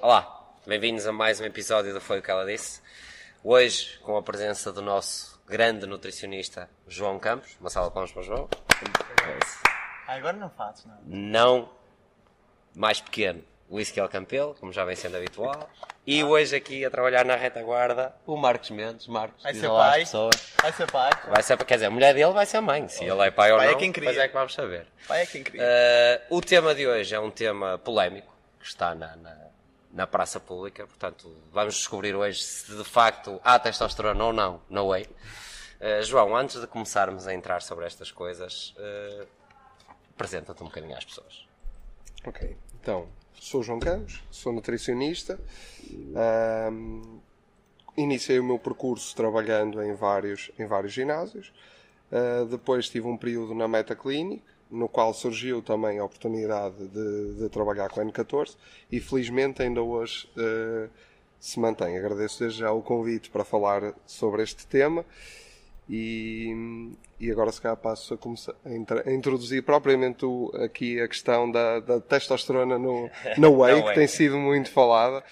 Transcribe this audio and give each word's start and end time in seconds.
Olá, 0.00 0.46
bem-vindos 0.64 1.08
a 1.08 1.12
mais 1.12 1.40
um 1.40 1.44
episódio 1.44 1.92
do 1.92 2.00
Foi 2.00 2.20
o 2.20 2.22
que 2.22 2.30
ela 2.30 2.46
disse. 2.46 2.80
Hoje, 3.42 3.98
com 3.98 4.16
a 4.16 4.22
presença 4.22 4.72
do 4.72 4.80
nosso 4.80 5.42
grande 5.44 5.86
nutricionista 5.86 6.70
João 6.86 7.18
Campos. 7.18 7.56
Uma 7.60 7.68
sala 7.68 7.88
de 7.88 7.94
palmas 7.94 8.12
para 8.12 8.20
o 8.20 8.24
João. 8.24 8.48
Ah, 10.06 10.14
agora 10.14 10.36
não 10.36 10.48
faço, 10.50 10.86
não. 10.86 10.98
Não 11.04 11.68
mais 12.76 13.00
pequeno, 13.00 13.42
Whisky 13.68 13.98
El 13.98 14.08
Campelo, 14.08 14.54
como 14.54 14.72
já 14.72 14.84
vem 14.84 14.94
sendo 14.94 15.16
habitual. 15.16 15.68
E 16.06 16.22
hoje 16.22 16.54
aqui 16.54 16.84
a 16.84 16.90
trabalhar 16.90 17.24
na 17.24 17.34
retaguarda, 17.34 18.14
o 18.24 18.36
Marcos 18.36 18.70
Mendes. 18.70 19.08
Marcos, 19.08 19.42
Vai 19.42 19.54
ser 19.54 19.68
pai. 19.68 20.04
Vai 20.62 20.72
ser 20.72 20.92
pai. 20.92 21.10
Vai 21.26 21.42
ser, 21.42 21.64
quer 21.64 21.74
dizer, 21.74 21.86
a 21.86 21.90
mulher 21.90 22.14
dele 22.14 22.32
vai 22.32 22.46
ser 22.46 22.60
mãe. 22.60 22.86
Se 22.86 23.04
ele 23.04 23.20
é 23.20 23.32
pai 23.32 23.50
ou 23.50 23.58
Pai 23.58 23.66
é 23.66 23.72
não, 23.72 23.78
quem 23.78 23.90
cria. 23.90 24.10
depois 24.10 24.24
é 24.24 24.28
que 24.28 24.34
vamos 24.34 24.54
saber. 24.54 24.86
Pai 25.08 25.22
é 25.22 25.26
quem 25.26 25.42
queria. 25.42 25.60
Uh, 26.30 26.36
o 26.36 26.40
tema 26.40 26.72
de 26.72 26.86
hoje 26.86 27.16
é 27.16 27.18
um 27.18 27.32
tema 27.32 27.78
polémico 27.78 28.32
que 28.60 28.66
está 28.66 28.94
na, 28.94 29.16
na, 29.16 29.48
na 29.92 30.06
praça 30.06 30.38
pública, 30.38 30.86
portanto, 30.86 31.34
vamos 31.52 31.74
descobrir 31.76 32.14
hoje 32.14 32.42
se 32.42 32.76
de 32.76 32.84
facto 32.84 33.40
há 33.42 33.58
testosterona 33.58 34.24
ou 34.24 34.32
não, 34.32 34.60
no 34.68 34.88
way. 34.88 35.04
Uh, 35.80 36.02
João, 36.02 36.36
antes 36.36 36.60
de 36.60 36.66
começarmos 36.66 37.26
a 37.26 37.34
entrar 37.34 37.62
sobre 37.62 37.86
estas 37.86 38.10
coisas, 38.10 38.74
uh, 38.76 39.26
apresenta-te 40.10 40.62
um 40.62 40.66
bocadinho 40.66 40.96
às 40.96 41.04
pessoas. 41.04 41.46
Ok, 42.26 42.56
então, 42.80 43.08
sou 43.34 43.62
João 43.62 43.78
Campos, 43.78 44.22
sou 44.30 44.52
nutricionista. 44.52 45.38
Ahm, 46.16 47.20
iniciei 47.96 48.38
o 48.38 48.44
meu 48.44 48.58
percurso 48.58 49.14
trabalhando 49.14 49.82
em 49.82 49.94
vários, 49.94 50.50
em 50.58 50.66
vários 50.66 50.92
ginásios. 50.92 51.52
Ah, 52.10 52.46
depois 52.48 52.88
tive 52.88 53.06
um 53.06 53.16
período 53.16 53.54
na 53.54 53.68
Meta 53.68 53.94
Clinic, 53.94 54.42
no 54.70 54.88
qual 54.88 55.12
surgiu 55.14 55.62
também 55.62 55.98
a 55.98 56.04
oportunidade 56.04 56.76
de, 56.88 57.34
de 57.34 57.48
trabalhar 57.48 57.88
com 57.88 58.00
a 58.00 58.04
N14 58.04 58.56
e 58.92 59.00
felizmente 59.00 59.62
ainda 59.62 59.82
hoje 59.82 60.28
ah, 60.36 60.88
se 61.40 61.58
mantém. 61.60 61.96
Agradeço 61.96 62.40
desde 62.40 62.58
já 62.60 62.72
o 62.72 62.82
convite 62.82 63.30
para 63.30 63.44
falar 63.44 63.94
sobre 64.06 64.42
este 64.42 64.66
tema. 64.66 65.04
E, 65.90 66.92
e 67.18 67.30
agora 67.30 67.50
se 67.50 67.60
calhar 67.60 67.76
passo 67.76 68.12
a, 68.12 68.18
começar, 68.18 68.54
a, 69.06 69.10
introduzir 69.10 69.62
propriamente 69.62 70.24
o- 70.26 70.50
aqui 70.62 71.00
a 71.00 71.08
questão 71.08 71.50
da, 71.50 71.80
da 71.80 71.98
testosterona 72.00 72.78
no, 72.78 73.08
na 73.38 73.48
whey, 73.56 73.82
que 73.82 73.94
tem 73.94 74.06
sido 74.06 74.36
muito 74.36 74.70
falada. 74.70 75.24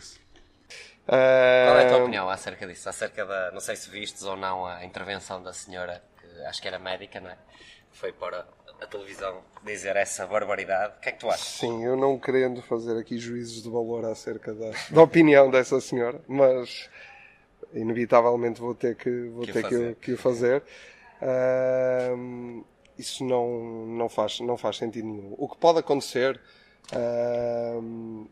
Foi 0.00 0.18
o 0.18 0.32
que 0.32 0.38
ela 0.38 0.58
disse. 0.58 1.66
Qual 1.66 1.78
é 1.78 1.84
a 1.84 1.88
tua 1.88 1.98
opinião 2.02 2.28
acerca 2.28 2.66
disso? 2.66 2.88
Acerca 2.88 3.24
da, 3.24 3.50
não 3.52 3.60
sei 3.60 3.76
se 3.76 3.88
vistes 3.90 4.22
ou 4.24 4.36
não 4.36 4.66
a 4.66 4.84
intervenção 4.84 5.42
da 5.42 5.52
senhora, 5.52 6.02
que 6.20 6.42
acho 6.44 6.60
que 6.60 6.68
era 6.68 6.78
médica, 6.78 7.20
não 7.20 7.30
é? 7.30 7.38
Foi 7.92 8.12
para 8.12 8.46
a 8.80 8.86
televisão 8.86 9.42
dizer 9.64 9.96
essa 9.96 10.26
barbaridade. 10.26 10.94
O 10.98 11.00
que 11.00 11.08
é 11.08 11.12
que 11.12 11.18
tu 11.18 11.28
achas? 11.28 11.40
Sim, 11.46 11.84
eu 11.84 11.96
não 11.96 12.18
querendo 12.18 12.62
fazer 12.62 12.98
aqui 12.98 13.18
juízos 13.18 13.62
de 13.62 13.70
valor 13.70 14.04
acerca 14.04 14.54
da, 14.54 14.70
da 14.90 15.02
opinião 15.02 15.50
dessa 15.50 15.80
senhora, 15.80 16.20
mas 16.28 16.88
inevitavelmente 17.72 18.60
vou 18.60 18.74
ter 18.74 18.94
que, 18.94 19.10
vou 19.28 19.42
Que 19.42 19.50
o 19.50 19.54
ter 19.54 19.62
que, 19.64 19.70
fazer. 19.70 19.94
que 19.96 20.12
o 20.12 20.18
fazer. 20.18 20.62
Isso 22.98 23.24
não, 23.24 23.86
não, 23.86 24.08
faz, 24.08 24.40
não 24.40 24.56
faz 24.56 24.76
sentido 24.76 25.06
nenhum. 25.06 25.34
O 25.38 25.48
que 25.48 25.56
pode 25.56 25.78
acontecer 25.78 26.40
ahm, 26.92 28.26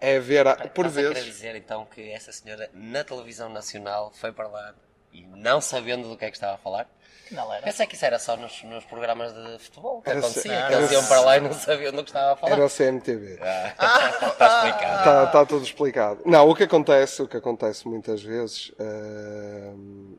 é 0.00 0.18
ver, 0.18 0.46
a- 0.46 0.56
por 0.68 0.88
querer 0.90 1.12
vezes, 1.14 1.24
dizer 1.24 1.54
então 1.56 1.84
que 1.86 2.10
essa 2.10 2.32
senhora 2.32 2.70
na 2.72 3.02
televisão 3.04 3.48
nacional 3.48 4.12
foi 4.14 4.32
para 4.32 4.48
lá 4.48 4.74
e 5.12 5.22
não 5.26 5.60
sabendo 5.60 6.08
do 6.08 6.16
que 6.16 6.24
é 6.24 6.30
que 6.30 6.36
estava 6.36 6.54
a 6.54 6.58
falar? 6.58 6.88
Não 7.30 7.52
era. 7.52 7.62
Pensei 7.62 7.86
que 7.86 7.94
isso 7.94 8.04
era 8.06 8.18
só 8.18 8.36
nos, 8.38 8.62
nos 8.62 8.84
programas 8.86 9.34
de 9.34 9.58
futebol 9.58 10.00
que 10.00 10.08
Era 10.08 10.18
acontecia, 10.20 10.50
era 10.52 10.76
eles 10.76 10.90
iam 10.90 11.04
para 11.06 11.20
lá 11.20 11.36
e 11.36 11.40
não 11.40 11.52
sabiam 11.52 11.92
do 11.92 12.02
que 12.02 12.08
estava 12.10 12.32
a 12.32 12.36
falar. 12.36 12.52
era 12.52 12.64
o 12.64 12.70
CMTV. 12.70 13.38
Ah, 13.42 14.08
está 14.08 14.28
explicado. 14.64 14.96
Está 14.98 15.26
tá 15.26 15.46
tudo 15.46 15.62
explicado. 15.64 16.22
Não, 16.24 16.48
o 16.48 16.54
que 16.54 16.62
acontece, 16.62 17.20
o 17.20 17.28
que 17.28 17.36
acontece 17.36 17.86
muitas 17.86 18.22
vezes 18.22 18.72
hum, 18.80 20.16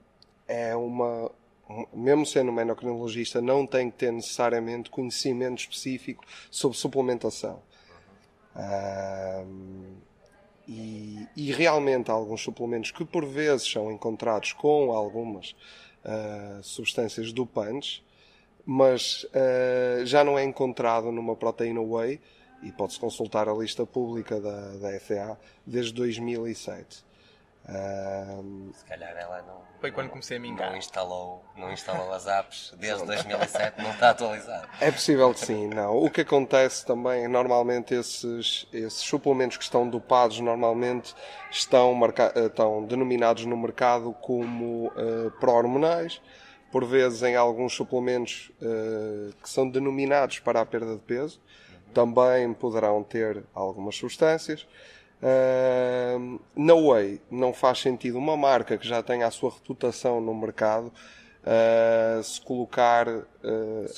é 0.48 0.76
uma. 0.76 1.32
um- 1.70 1.86
Mesmo 1.94 2.26
sendo 2.28 2.52
um 2.52 2.62
endocrinologista, 2.62 3.42
não 3.42 3.66
tem 3.66 3.90
que 3.90 3.98
ter 3.98 4.12
necessariamente 4.12 4.90
conhecimento 4.92 5.60
específico 5.62 6.24
sobre 6.52 6.78
suplementação. 6.78 7.62
Hum, 8.56 9.98
e, 10.68 11.28
e 11.36 11.52
realmente 11.52 12.12
há 12.12 12.14
alguns 12.14 12.42
suplementos 12.42 12.92
que 12.92 13.04
por 13.04 13.26
vezes 13.26 13.70
são 13.70 13.92
encontrados 13.92 14.54
com 14.54 14.92
algumas 14.92 15.56
ah, 16.06 16.60
substâncias 16.62 17.34
dopantes, 17.34 18.04
mas 18.66 19.26
ah, 19.34 20.06
já 20.06 20.24
não 20.24 20.38
é 20.38 20.44
encontrado 20.44 21.12
numa 21.12 21.36
proteína 21.36 21.82
whey 21.82 22.22
e 22.62 22.72
pode-se 22.72 23.00
consultar 23.00 23.50
a 23.50 23.54
lista 23.54 23.86
pública 23.86 24.40
da, 24.40 24.78
da 24.78 25.00
FDA 25.00 25.40
desde 25.66 25.94
2007. 25.94 27.09
Ah, 27.72 28.42
Se 28.74 28.84
calhar 28.86 29.16
ela 29.16 29.42
não, 29.44 29.62
Foi 29.80 29.92
quando 29.92 30.10
comecei 30.10 30.38
a 30.38 30.40
mingar. 30.40 30.72
não, 30.72 30.78
instalou, 30.78 31.44
não 31.56 31.72
instalou 31.72 32.12
as 32.12 32.26
apps 32.28 32.74
desde 32.80 33.06
2007, 33.06 33.82
não 33.82 33.92
está 33.92 34.10
atualizado. 34.10 34.68
É 34.82 34.92
possível 34.92 35.32
que 35.34 35.40
sim, 35.46 35.68
não. 35.68 35.98
O 35.98 36.10
que 36.10 36.22
acontece 36.22 36.86
também, 36.86 37.28
normalmente 37.28 37.94
esses, 37.94 38.68
esses 38.74 39.00
suplementos 39.02 39.58
que 39.58 39.64
estão 39.64 39.88
dopados 39.88 40.40
normalmente 40.40 41.14
estão, 41.52 41.94
marca- 41.94 42.34
estão 42.36 42.84
denominados 42.86 43.46
no 43.46 43.56
mercado 43.56 44.14
como 44.22 44.92
eh, 44.96 45.30
pró-hormonais, 45.40 46.22
por 46.72 46.86
vezes 46.86 47.22
em 47.24 47.36
alguns 47.36 47.74
suplementos 47.76 48.52
eh, 48.62 49.32
que 49.42 49.50
são 49.50 49.70
denominados 49.70 50.40
para 50.40 50.62
a 50.62 50.66
perda 50.66 50.94
de 50.96 51.02
peso, 51.02 51.40
também 51.94 52.52
poderão 52.54 53.04
ter 53.04 53.44
algumas 53.54 53.96
substâncias. 53.96 54.68
Uh, 55.22 56.40
na 56.56 56.74
Whey 56.74 57.22
não 57.30 57.54
faz 57.54 57.80
sentido 57.80 58.18
uma 58.18 58.38
marca 58.38 58.78
que 58.78 58.88
já 58.88 59.04
tenha 59.04 59.28
a 59.28 59.32
sua 59.32 59.52
reputação 59.52 60.22
no 60.22 60.34
mercado 60.34 60.94
uh, 61.44 62.24
se 62.24 62.40
colocar 62.40 63.08
uh, 63.08 63.24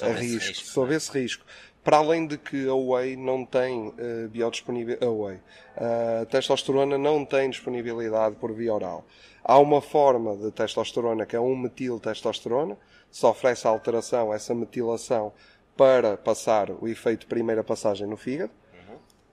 a 0.02 0.08
risco, 0.08 0.48
risco, 0.48 0.68
sob 0.68 0.96
esse 0.96 1.12
risco. 1.12 1.46
Para 1.84 1.98
além 1.98 2.28
de 2.28 2.38
que 2.38 2.68
a 2.68 2.76
Whey 2.76 3.16
não 3.16 3.44
tem 3.46 3.88
uh, 3.88 4.30
biodisponibilidade, 4.30 5.06
a 5.06 6.22
a 6.22 6.26
testosterona 6.26 6.98
não 6.98 7.26
tem 7.26 7.50
disponibilidade 7.50 8.36
por 8.36 8.52
via 8.54 8.74
oral. 8.74 9.06
Há 9.44 9.58
uma 9.58 9.82
forma 9.82 10.38
de 10.38 10.52
testosterona 10.52 11.26
que 11.26 11.36
é 11.36 11.40
um 11.40 11.56
metiltestosterona, 11.56 12.78
se 13.10 13.26
oferece 13.26 13.68
a 13.68 13.72
alteração, 13.72 14.34
essa 14.34 14.54
metilação, 14.54 15.34
para 15.76 16.18
passar 16.18 16.70
o 16.70 16.88
efeito 16.88 17.22
de 17.22 17.26
primeira 17.26 17.64
passagem 17.64 18.06
no 18.06 18.18
fígado. 18.18 18.52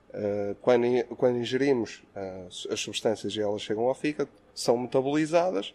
Uh, 0.09 0.55
quando, 0.61 0.85
quando 1.17 1.37
ingerimos 1.37 2.03
uh, 2.15 2.73
as 2.73 2.79
substâncias 2.79 3.35
e 3.35 3.41
elas 3.41 3.61
chegam 3.61 3.87
ao 3.87 3.93
fígado, 3.93 4.29
são 4.55 4.77
metabolizadas 4.77 5.73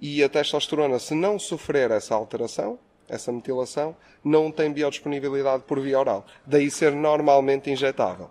e 0.00 0.22
a 0.22 0.28
testosterona, 0.28 0.98
se 0.98 1.14
não 1.14 1.38
sofrer 1.38 1.90
essa 1.90 2.14
alteração, 2.14 2.78
essa 3.08 3.30
metilação, 3.30 3.96
não 4.22 4.50
tem 4.50 4.72
biodisponibilidade 4.72 5.62
por 5.64 5.80
via 5.80 5.98
oral. 5.98 6.26
Daí 6.46 6.70
ser 6.70 6.92
normalmente 6.92 7.70
injetável. 7.70 8.28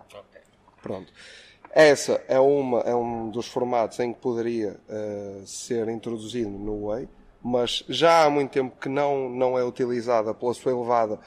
Pronto. 0.82 1.12
Essa 1.70 2.22
é, 2.28 2.38
uma, 2.38 2.80
é 2.80 2.94
um 2.94 3.30
dos 3.30 3.48
formatos 3.48 3.98
em 3.98 4.12
que 4.12 4.20
poderia 4.20 4.76
uh, 4.88 5.46
ser 5.46 5.88
introduzido 5.88 6.50
no 6.50 6.88
whey, 6.88 7.08
mas 7.42 7.84
já 7.88 8.24
há 8.24 8.30
muito 8.30 8.52
tempo 8.52 8.76
que 8.80 8.88
não, 8.88 9.28
não 9.28 9.58
é 9.58 9.64
utilizada 9.64 10.32
pela 10.32 10.54
sua 10.54 10.70
elevada 10.70 11.18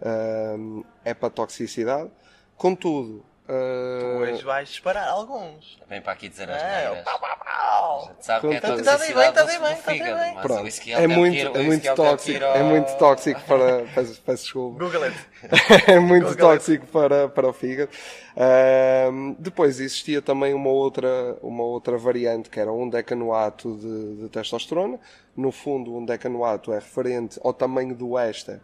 uh, 0.00 0.84
hepatotoxicidade. 1.04 2.10
Contudo, 2.56 3.24
uh, 3.48 4.18
Hoje 4.18 4.42
vais 4.44 4.68
disparar 4.68 5.08
alguns. 5.08 5.78
Vem 5.88 6.00
para 6.00 6.12
aqui 6.12 6.28
dizer 6.28 6.50
as 6.50 6.62
É, 6.62 6.88
neiras. 6.88 7.04
pau, 7.04 7.18
pau, 7.20 7.38
pau. 7.44 8.16
Sabe 8.20 8.48
que 8.48 8.54
é 8.54 8.58
a 8.58 8.60
Tá- 8.60 8.68
tá 8.82 8.98
bem 8.98 9.14
bem, 9.14 9.32
tá 9.32 9.44
bem 9.44 9.58
toxicidade 9.58 9.60
bem, 9.60 9.98
tá 9.98 10.14
bem 10.14 10.34
pronto, 10.42 10.62
whisky 10.64 10.92
é 10.92 11.02
é 11.02 11.06
muito, 11.06 11.56
é 11.56 11.62
muito 11.62 11.88
é 11.88 11.94
tóxico, 11.94 12.44
é 12.44 12.62
muito 12.62 12.96
tóxico 12.98 13.40
para, 13.42 13.84
peço, 13.94 14.20
peço 14.22 14.42
desculpa. 14.44 14.84
Google 14.84 15.02
it. 15.04 15.16
é 15.90 15.98
muito 15.98 16.28
Google 16.28 16.50
it. 16.50 16.64
tóxico 16.64 16.86
para, 16.86 17.28
para 17.28 17.48
o 17.48 17.52
fígado. 17.52 17.90
Ahm, 18.36 19.34
depois 19.38 19.80
existia 19.80 20.22
também 20.22 20.54
uma 20.54 20.70
outra, 20.70 21.36
uma 21.42 21.64
outra 21.64 21.98
variante 21.98 22.48
que 22.48 22.58
era 22.60 22.72
um 22.72 22.88
decanoato 22.88 23.76
de, 23.76 24.16
de 24.22 24.28
testosterona. 24.28 24.98
No 25.36 25.50
fundo, 25.52 25.96
um 25.96 26.04
decanoato 26.04 26.72
é 26.72 26.76
referente 26.76 27.38
ao 27.42 27.52
tamanho 27.52 27.94
do 27.94 28.18
éster 28.18 28.60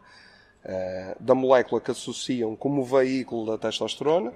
da 1.19 1.35
molécula 1.35 1.81
que 1.81 1.91
associam 1.91 2.55
como 2.55 2.85
veículo 2.85 3.47
da 3.47 3.59
testosterona. 3.59 4.33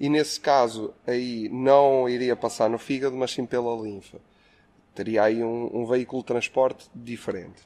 E 0.00 0.08
nesse 0.08 0.40
caso, 0.40 0.94
aí 1.06 1.48
não 1.52 2.08
iria 2.08 2.34
passar 2.34 2.68
no 2.68 2.78
fígado, 2.78 3.16
mas 3.16 3.30
sim 3.30 3.44
pela 3.44 3.74
linfa. 3.76 4.18
Teria 4.94 5.24
aí 5.24 5.42
um, 5.42 5.70
um 5.72 5.86
veículo 5.86 6.22
de 6.22 6.26
transporte 6.26 6.88
diferente. 6.94 7.62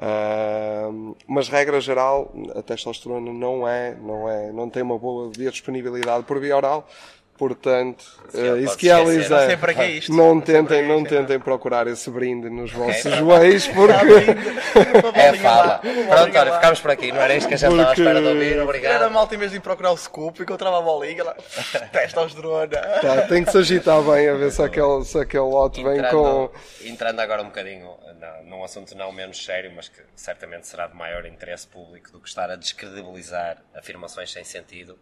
Uh, 0.00 1.14
mas 1.26 1.48
regra 1.48 1.78
geral, 1.80 2.32
a 2.54 2.62
testosterona 2.62 3.32
não 3.32 3.68
é, 3.68 3.94
não 3.96 4.28
é, 4.28 4.50
não 4.50 4.70
tem 4.70 4.82
uma 4.82 4.98
boa 4.98 5.30
biodisponibilidade 5.30 6.24
por 6.24 6.40
via 6.40 6.56
oral, 6.56 6.88
portanto, 7.40 8.04
uh, 8.34 8.56
Ezequiel 8.58 9.10
e. 9.14 9.22
Zé, 9.22 9.56
Não 10.10 10.24
é 10.24 10.28
não 10.28 10.40
tentem, 10.42 10.82
que 10.82 10.88
não 10.88 11.00
é 11.00 11.04
tentem 11.04 11.40
procurar 11.40 11.86
esse 11.86 12.10
brinde 12.10 12.50
nos 12.50 12.70
vossos 12.70 13.06
Ok. 13.06 13.16
joelhos, 13.18 13.66
porque 13.68 13.94
É 15.18 15.32
fala. 15.38 15.78
Pronto, 15.78 16.38
olha, 16.38 16.54
ficámos 16.56 16.80
por 16.80 16.90
aqui. 16.90 17.10
Não 17.10 17.20
era 17.22 17.34
isto 17.34 17.48
que 17.48 17.54
a 17.54 17.56
gente 17.56 17.70
estava 17.70 17.82
à 17.82 17.86
Porque- 17.86 18.02
espera 18.02 18.20
de 18.20 18.28
ouvir. 18.28 18.52
Era 18.52 18.64
Obrigado. 18.64 19.10
malta 19.10 19.34
em 19.34 19.38
vez 19.38 19.50
de 19.52 19.56
ir 19.56 19.60
procurar 19.60 19.92
o 19.92 19.96
scoop, 19.96 20.42
encontrava 20.42 20.78
a 20.78 20.82
bolinha 20.82 21.24
lá. 21.24 21.34
Testosterona. 21.92 22.68
tá, 23.00 23.22
tem 23.26 23.42
que 23.42 23.50
se 23.50 23.56
agitar 23.58 24.02
bem 24.02 24.28
a 24.28 24.34
ver 24.34 24.52
se 24.52 24.62
aquele, 24.62 25.02
se 25.04 25.18
aquele 25.18 25.42
lote 25.44 25.82
vem 25.82 25.96
com. 26.10 26.44
Entrando, 26.44 26.50
entrando 26.84 27.20
agora 27.20 27.40
um 27.42 27.46
bocadinho 27.46 27.88
num 28.44 28.62
assunto 28.62 28.94
não 28.94 29.10
menos 29.12 29.42
sério, 29.42 29.72
mas 29.74 29.88
que 29.88 30.02
certamente 30.14 30.66
será 30.66 30.86
de 30.86 30.94
maior 30.94 31.24
interesse 31.24 31.66
público 31.66 32.12
do 32.12 32.20
que 32.20 32.28
estar 32.28 32.50
a 32.50 32.56
descredibilizar 32.56 33.56
afirmações 33.74 34.30
sem 34.30 34.44
sentido. 34.44 34.98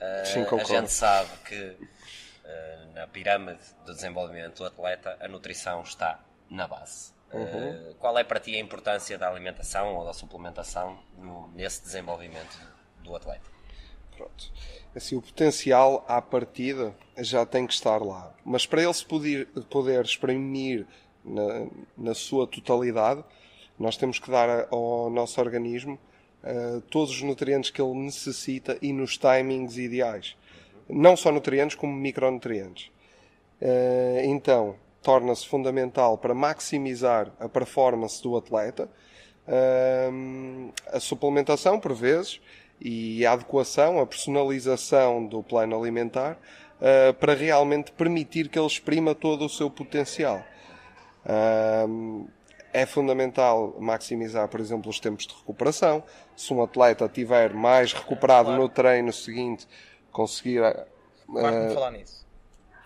Eh, 0.00 0.24
Sim, 0.24 0.44
a 0.44 0.64
gente 0.64 0.90
sabe 0.92 1.30
que 1.44 1.76
eh, 2.44 2.86
na 2.94 3.06
pirâmide 3.06 3.60
do 3.84 3.92
desenvolvimento 3.94 4.58
do 4.58 4.64
atleta 4.64 5.16
a 5.20 5.28
nutrição 5.28 5.82
está 5.82 6.20
na 6.50 6.66
base. 6.66 7.12
Uhum. 7.32 7.44
Eh, 7.44 7.94
qual 7.98 8.18
é 8.18 8.24
para 8.24 8.40
ti 8.40 8.54
a 8.56 8.58
importância 8.60 9.18
da 9.18 9.28
alimentação 9.28 9.94
ou 9.96 10.04
da 10.04 10.12
suplementação 10.12 10.98
no- 11.16 11.48
nesse 11.54 11.82
desenvolvimento 11.82 12.58
do 13.02 13.14
atleta? 13.14 13.48
Pronto. 14.16 14.52
Assim, 14.96 15.16
o 15.16 15.22
potencial 15.22 16.04
à 16.08 16.20
partida 16.20 16.92
já 17.18 17.46
tem 17.46 17.66
que 17.66 17.72
estar 17.72 18.02
lá. 18.02 18.34
Mas 18.44 18.66
para 18.66 18.82
ele 18.82 18.92
se 18.94 19.04
poder, 19.04 19.46
poder 19.70 20.04
exprimir 20.04 20.86
na, 21.24 21.66
na 21.96 22.14
sua 22.14 22.46
totalidade, 22.46 23.22
nós 23.78 23.96
temos 23.96 24.18
que 24.18 24.28
dar 24.28 24.66
ao 24.72 25.08
nosso 25.10 25.40
organismo 25.40 25.98
eh, 26.44 26.80
todos 26.90 27.10
os 27.10 27.22
nutrientes 27.22 27.70
que 27.70 27.80
ele 27.80 27.94
necessita 27.94 28.78
e 28.80 28.92
nos 28.92 29.16
timings 29.16 29.76
ideais. 29.76 30.36
Não 30.88 31.16
só 31.16 31.30
nutrientes, 31.30 31.76
como 31.76 31.92
micronutrientes. 31.92 32.90
Eh, 33.60 34.22
então, 34.24 34.76
torna-se 35.02 35.46
fundamental 35.46 36.18
para 36.18 36.34
maximizar 36.34 37.32
a 37.40 37.48
performance 37.48 38.22
do 38.22 38.36
atleta 38.36 38.88
hum, 40.12 40.70
a 40.86 41.00
suplementação, 41.00 41.80
por 41.80 41.94
vezes, 41.94 42.40
e 42.80 43.24
a 43.26 43.32
adequação, 43.32 44.00
a 44.00 44.06
personalização 44.06 45.24
do 45.24 45.42
plano 45.42 45.80
alimentar 45.80 46.38
uh, 46.80 47.12
para 47.14 47.34
realmente 47.34 47.90
permitir 47.92 48.48
que 48.48 48.58
ele 48.58 48.66
exprima 48.66 49.14
todo 49.14 49.44
o 49.44 49.48
seu 49.48 49.68
potencial. 49.68 50.44
Hum, 51.88 52.26
é 52.82 52.86
fundamental 52.86 53.74
maximizar, 53.78 54.48
por 54.48 54.60
exemplo, 54.60 54.90
os 54.90 54.98
tempos 55.00 55.26
de 55.26 55.34
recuperação. 55.34 56.02
Se 56.36 56.52
um 56.54 56.62
atleta 56.62 57.04
estiver 57.06 57.52
mais 57.52 57.92
recuperado 57.92 58.52
no 58.52 58.68
treino 58.68 59.12
seguinte, 59.12 59.66
conseguir. 60.12 60.60
uh, 60.62 60.86
Farto 61.40 61.68
de 61.68 61.74
falar 61.74 61.90
nisso. 61.90 62.26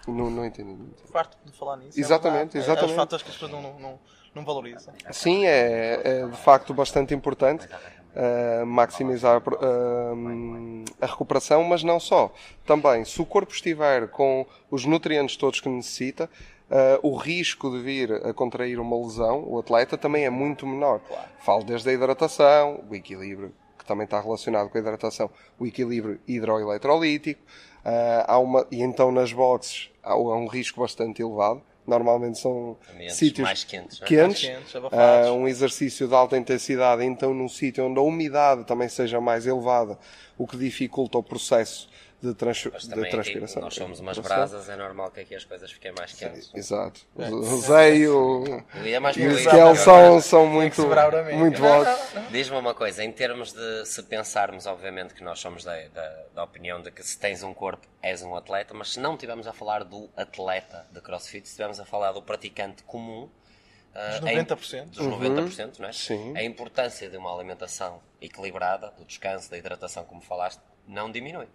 não, 0.09 0.31
não 0.31 0.45
entendi. 0.45 0.69
não 0.71 0.85
entendi. 0.87 1.13
Farto 1.13 1.37
de 1.45 1.53
falar 1.53 1.77
nisso. 1.77 1.99
Exatamente, 2.01 2.57
é 2.57 2.61
verdade. 2.61 2.61
É- 2.61 2.61
É 2.61 2.63
exatamente. 2.63 2.91
os 2.91 2.97
fatores 2.97 3.23
que 3.23 3.31
as 3.31 3.35
pessoas 3.37 3.53
não, 3.53 3.63
não, 3.63 3.79
não, 3.79 3.99
não 4.35 4.45
valorizam. 4.45 4.93
Sim, 5.11 5.47
é, 5.47 6.01
é 6.05 6.27
de 6.27 6.37
facto 6.39 6.73
bastante 6.75 7.15
importante 7.15 7.67
uh, 7.67 8.67
maximizar 8.67 9.41
uh, 9.47 10.85
a 11.01 11.07
recuperação, 11.07 11.63
mas 11.65 11.83
não 11.85 12.01
só. 12.01 12.33
Também, 12.67 13.05
se 13.05 13.21
o 13.21 13.27
corpo 13.27 13.53
estiver 13.53 14.09
com 14.09 14.47
os 14.71 14.85
nutrientes 14.85 15.37
todos 15.37 15.61
que 15.61 15.69
necessita, 15.69 16.29
uh, 16.73 17.07
o 17.07 17.15
risco 17.17 17.71
de 17.71 17.83
vir 17.83 18.13
a 18.13 18.33
contrair 18.33 18.81
uma 18.81 18.97
lesão, 18.97 19.45
o 19.47 19.59
atleta, 19.59 19.99
também 19.99 20.25
é 20.25 20.31
muito 20.31 20.67
menor. 20.67 21.01
Falo 21.41 21.63
desde 21.63 21.91
a 21.91 21.93
hidratação, 21.93 22.83
o 22.89 22.95
equilíbrio, 22.95 23.53
que 23.79 23.85
também 23.85 24.05
está 24.05 24.21
relacionado 24.21 24.71
com 24.71 24.79
a 24.79 24.81
hidratação, 24.81 25.31
o 25.59 25.67
equilíbrio 25.67 26.19
hidroeletrolítico, 26.27 27.43
uh, 27.85 28.25
há 28.27 28.39
uma, 28.39 28.67
e 28.71 28.81
então 28.83 29.13
nas 29.13 29.33
boxes 29.33 29.91
há, 30.03 30.13
há 30.13 30.37
um 30.37 30.47
risco 30.47 30.81
bastante 30.81 31.21
elevado. 31.21 31.63
Normalmente 31.85 32.39
são 32.39 32.77
Ambientes 32.95 33.17
sítios 33.17 33.45
mais 33.45 33.65
quentes, 33.65 34.01
é? 34.01 34.05
quentes, 34.05 34.49
Mais 34.49 34.71
quentes, 34.71 34.93
ah, 34.93 35.33
um 35.33 35.49
exercício 35.49 36.07
de 36.07 36.15
alta 36.15 36.39
intensidade, 36.39 37.05
então 37.05 37.35
num 37.35 37.49
sítio 37.49 37.85
onde 37.87 37.99
a 37.99 38.03
umidade 38.03 38.63
também 38.63 38.89
seja 38.89 39.21
mais 39.21 39.49
elevada, 39.49 39.99
o 40.39 40.47
que 40.47 40.57
dificulta 40.57 41.19
o 41.19 41.25
processo 41.25 41.91
de, 42.23 42.35
trans 42.35 42.57
de 42.63 43.11
transpiração. 43.11 43.63
nós 43.63 43.75
somos 43.75 43.99
umas 43.99 44.17
brasas, 44.19 44.69
é 44.69 44.77
normal 44.77 45.11
que 45.11 45.21
aqui 45.21 45.35
as 45.35 45.45
coisas 45.45 45.73
fiquem 45.73 45.93
mais 45.93 46.13
quentes. 46.13 46.51
Exato. 46.55 47.01
O 47.17 47.61
Zé 47.61 47.97
e 47.97 48.09
o, 48.09 48.45
E 48.85 48.93
é 48.95 49.01
o. 49.01 49.09
Ezequiel 49.09 49.75
são, 49.75 50.21
são 50.21 50.47
muito, 50.47 50.83
muito 51.37 51.61
bons. 51.61 51.89
Diz-me 52.31 52.57
uma 52.57 52.75
coisa, 52.75 53.03
em 53.03 53.11
termos 53.11 53.53
de 53.53 53.85
se 53.87 54.03
pensarmos, 54.05 54.67
obviamente, 54.67 55.15
que 55.15 55.25
nós 55.25 55.41
somos 55.41 55.65
da, 55.65 55.77
da, 55.89 56.25
da 56.35 56.45
opinião 56.45 56.81
de 56.81 56.93
que 56.93 57.03
se 57.03 57.19
tens 57.19 57.43
um 57.43 57.53
corpo 57.53 57.87
és 58.01 58.23
um 58.23 58.37
atleta, 58.37 58.73
mas 58.73 58.93
se 58.93 59.01
não 59.01 59.15
estivermos 59.15 59.47
a 59.49 59.53
falar 59.53 59.83
do 59.83 60.09
atleta 60.17 60.87
de 60.93 61.01
crossfit, 61.01 61.47
se 61.47 61.53
estivermos 61.53 61.81
a 61.81 61.85
falar 61.85 62.13
do 62.13 62.23
praticante 62.23 62.85
comum, 62.85 63.29
ah, 63.95 64.19
Dos 64.21 64.29
a 64.29 64.33
im- 64.33 64.37
90%. 64.45 64.85
dos 64.91 65.07
90%, 65.07 65.79
não 65.81 65.89
é? 65.89 65.93
Sim. 65.93 66.37
a 66.37 66.43
importância 66.45 67.11
de 67.11 67.17
uma 67.17 67.35
alimentação 67.35 68.01
equilibrada, 68.21 68.93
do 68.97 69.05
descanso, 69.05 69.51
da 69.51 69.59
hidratação, 69.59 70.05
como 70.05 70.21
falaste, 70.23 70.61
não 70.87 71.11
diminui. 71.11 71.47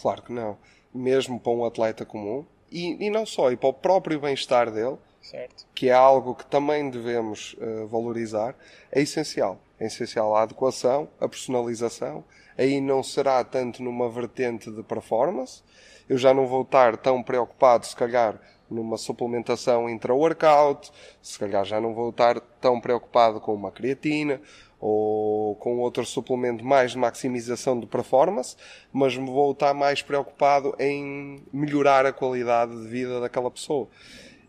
Claro 0.00 0.22
que 0.22 0.32
não. 0.32 0.56
Mesmo 0.94 1.38
para 1.38 1.52
um 1.52 1.64
atleta 1.64 2.06
comum, 2.06 2.44
e, 2.72 3.06
e 3.06 3.10
não 3.10 3.26
só, 3.26 3.52
e 3.52 3.56
para 3.56 3.68
o 3.68 3.72
próprio 3.72 4.18
bem-estar 4.18 4.70
dele, 4.70 4.96
Certo. 5.20 5.66
que 5.74 5.90
é 5.90 5.92
algo 5.92 6.34
que 6.34 6.46
também 6.46 6.88
devemos 6.88 7.54
eh, 7.60 7.84
valorizar, 7.84 8.54
é 8.90 9.02
essencial. 9.02 9.60
É 9.78 9.86
essencial 9.86 10.34
a 10.34 10.42
adequação, 10.42 11.08
a 11.20 11.28
personalização. 11.28 12.24
Aí 12.56 12.80
não 12.80 13.02
será 13.02 13.44
tanto 13.44 13.82
numa 13.82 14.08
vertente 14.08 14.70
de 14.70 14.82
performance. 14.82 15.62
Eu 16.08 16.16
já 16.16 16.32
não 16.32 16.46
vou 16.46 16.62
estar 16.62 16.96
tão 16.96 17.22
preocupado, 17.22 17.86
se 17.86 17.94
calhar, 17.94 18.40
numa 18.70 18.96
suplementação 18.96 19.88
intra-workout. 19.88 20.90
Se 21.20 21.38
calhar 21.38 21.64
já 21.64 21.80
não 21.80 21.94
vou 21.94 22.10
estar 22.10 22.40
tão 22.60 22.80
preocupado 22.80 23.40
com 23.40 23.54
uma 23.54 23.70
creatina 23.70 24.40
ou 24.80 25.54
com 25.56 25.78
outro 25.78 26.04
suplemento 26.06 26.64
mais 26.64 26.92
de 26.92 26.98
maximização 26.98 27.78
de 27.78 27.86
performance, 27.86 28.56
mas 28.92 29.16
me 29.16 29.26
vou 29.30 29.52
estar 29.52 29.74
mais 29.74 30.00
preocupado 30.02 30.74
em 30.78 31.42
melhorar 31.52 32.06
a 32.06 32.12
qualidade 32.12 32.72
de 32.80 32.88
vida 32.88 33.20
daquela 33.20 33.50
pessoa. 33.50 33.86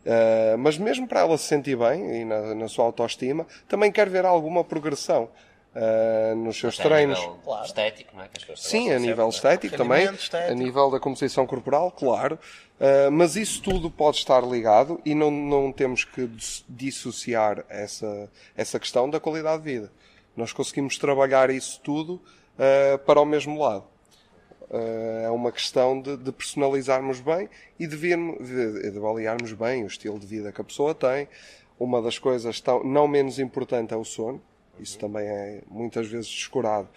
Uh, 0.04 0.58
mas 0.58 0.78
mesmo 0.78 1.08
para 1.08 1.20
ela 1.20 1.38
se 1.38 1.44
sentir 1.44 1.78
bem 1.78 2.22
e 2.22 2.26
na, 2.26 2.56
na 2.56 2.68
sua 2.68 2.86
autoestima, 2.86 3.46
também 3.68 3.92
quer 3.92 4.10
ver 4.10 4.26
alguma 4.26 4.64
progressão 4.64 5.30
uh, 5.76 6.36
nos 6.36 6.58
seus 6.58 6.80
Até 6.80 6.88
a 6.88 6.92
treinos. 6.92 7.20
nível 7.20 7.36
Claro. 7.44 7.66
estético, 7.66 8.16
não 8.16 8.24
é? 8.24 8.28
Que 8.28 8.38
as 8.38 8.44
pessoas 8.46 8.62
Sim, 8.62 8.92
a 8.92 8.98
nível 8.98 9.00
sempre, 9.00 9.18
não 9.18 9.26
é? 9.26 9.30
estético 9.30 9.78
também, 9.78 10.06
estético. 10.16 10.52
a 10.52 10.56
nível 10.56 10.90
da 10.90 11.00
composição 11.00 11.46
corporal, 11.46 11.92
claro. 11.92 12.40
Uh, 12.80 13.12
mas 13.12 13.36
isso 13.36 13.62
tudo 13.62 13.92
pode 13.92 14.18
estar 14.18 14.42
ligado 14.44 15.00
e 15.06 15.14
não, 15.14 15.30
não 15.30 15.72
temos 15.72 16.04
que 16.04 16.26
dis- 16.26 16.66
dissociar 16.68 17.64
essa, 17.70 18.28
essa 18.58 18.80
questão 18.80 19.08
da 19.08 19.20
qualidade 19.20 19.62
de 19.62 19.72
vida. 19.72 19.92
Nós 20.36 20.54
conseguimos 20.54 20.98
trabalhar 20.98 21.50
isso 21.50 21.80
tudo 21.82 22.14
uh, 22.16 22.98
para 23.06 23.20
o 23.20 23.26
mesmo 23.26 23.60
lado. 23.60 23.86
Uh, 24.70 25.26
é 25.26 25.30
uma 25.30 25.52
questão 25.52 26.02
de, 26.02 26.16
de 26.16 26.32
personalizarmos 26.32 27.20
bem 27.20 27.50
e 27.78 27.86
de, 27.86 27.96
vermos, 27.96 28.48
de, 28.48 28.92
de 28.92 28.98
avaliarmos 28.98 29.52
bem 29.54 29.84
o 29.84 29.88
estilo 29.88 30.18
de 30.18 30.26
vida 30.26 30.52
que 30.52 30.62
a 30.62 30.64
pessoa 30.64 30.96
tem. 30.96 31.28
Uma 31.80 32.02
das 32.02 32.18
coisas 32.18 32.62
tão, 32.62 32.84
não 32.84 33.08
menos 33.08 33.40
importante 33.40 33.94
é 33.94 33.98
o 33.98 34.06
sono. 34.06 34.42
Isso 34.80 34.98
também 34.98 35.28
é 35.28 35.62
muitas 35.68 36.08
vezes 36.08 36.28
descurado 36.28 36.88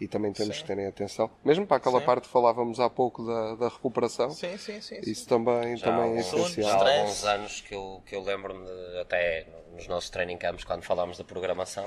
e 0.00 0.08
também 0.08 0.32
temos 0.32 0.58
que 0.58 0.64
terem 0.64 0.86
atenção. 0.86 1.30
Mesmo 1.44 1.66
para 1.66 1.76
aquela 1.76 2.00
Sim. 2.00 2.06
parte 2.06 2.22
que 2.24 2.32
falávamos 2.32 2.80
há 2.80 2.90
pouco 2.90 3.24
da, 3.24 3.54
da 3.54 3.68
recuperação, 3.68 4.30
Sim, 4.30 4.56
sim, 4.56 4.80
sim. 4.80 5.02
sim. 5.02 5.10
isso 5.10 5.26
também, 5.26 5.76
Já 5.76 5.86
também 5.86 6.16
é 6.16 6.20
essencial. 6.20 6.82
Há 6.82 7.00
alguns 7.00 7.24
anos 7.24 7.60
que 7.60 7.74
eu, 7.74 8.02
que 8.06 8.14
eu 8.14 8.22
lembro-me, 8.22 8.66
até 9.00 9.46
nos 9.72 9.86
nossos 9.86 10.10
training 10.10 10.36
camps, 10.36 10.64
quando 10.64 10.82
falámos 10.82 11.16
da 11.18 11.24
programação, 11.24 11.86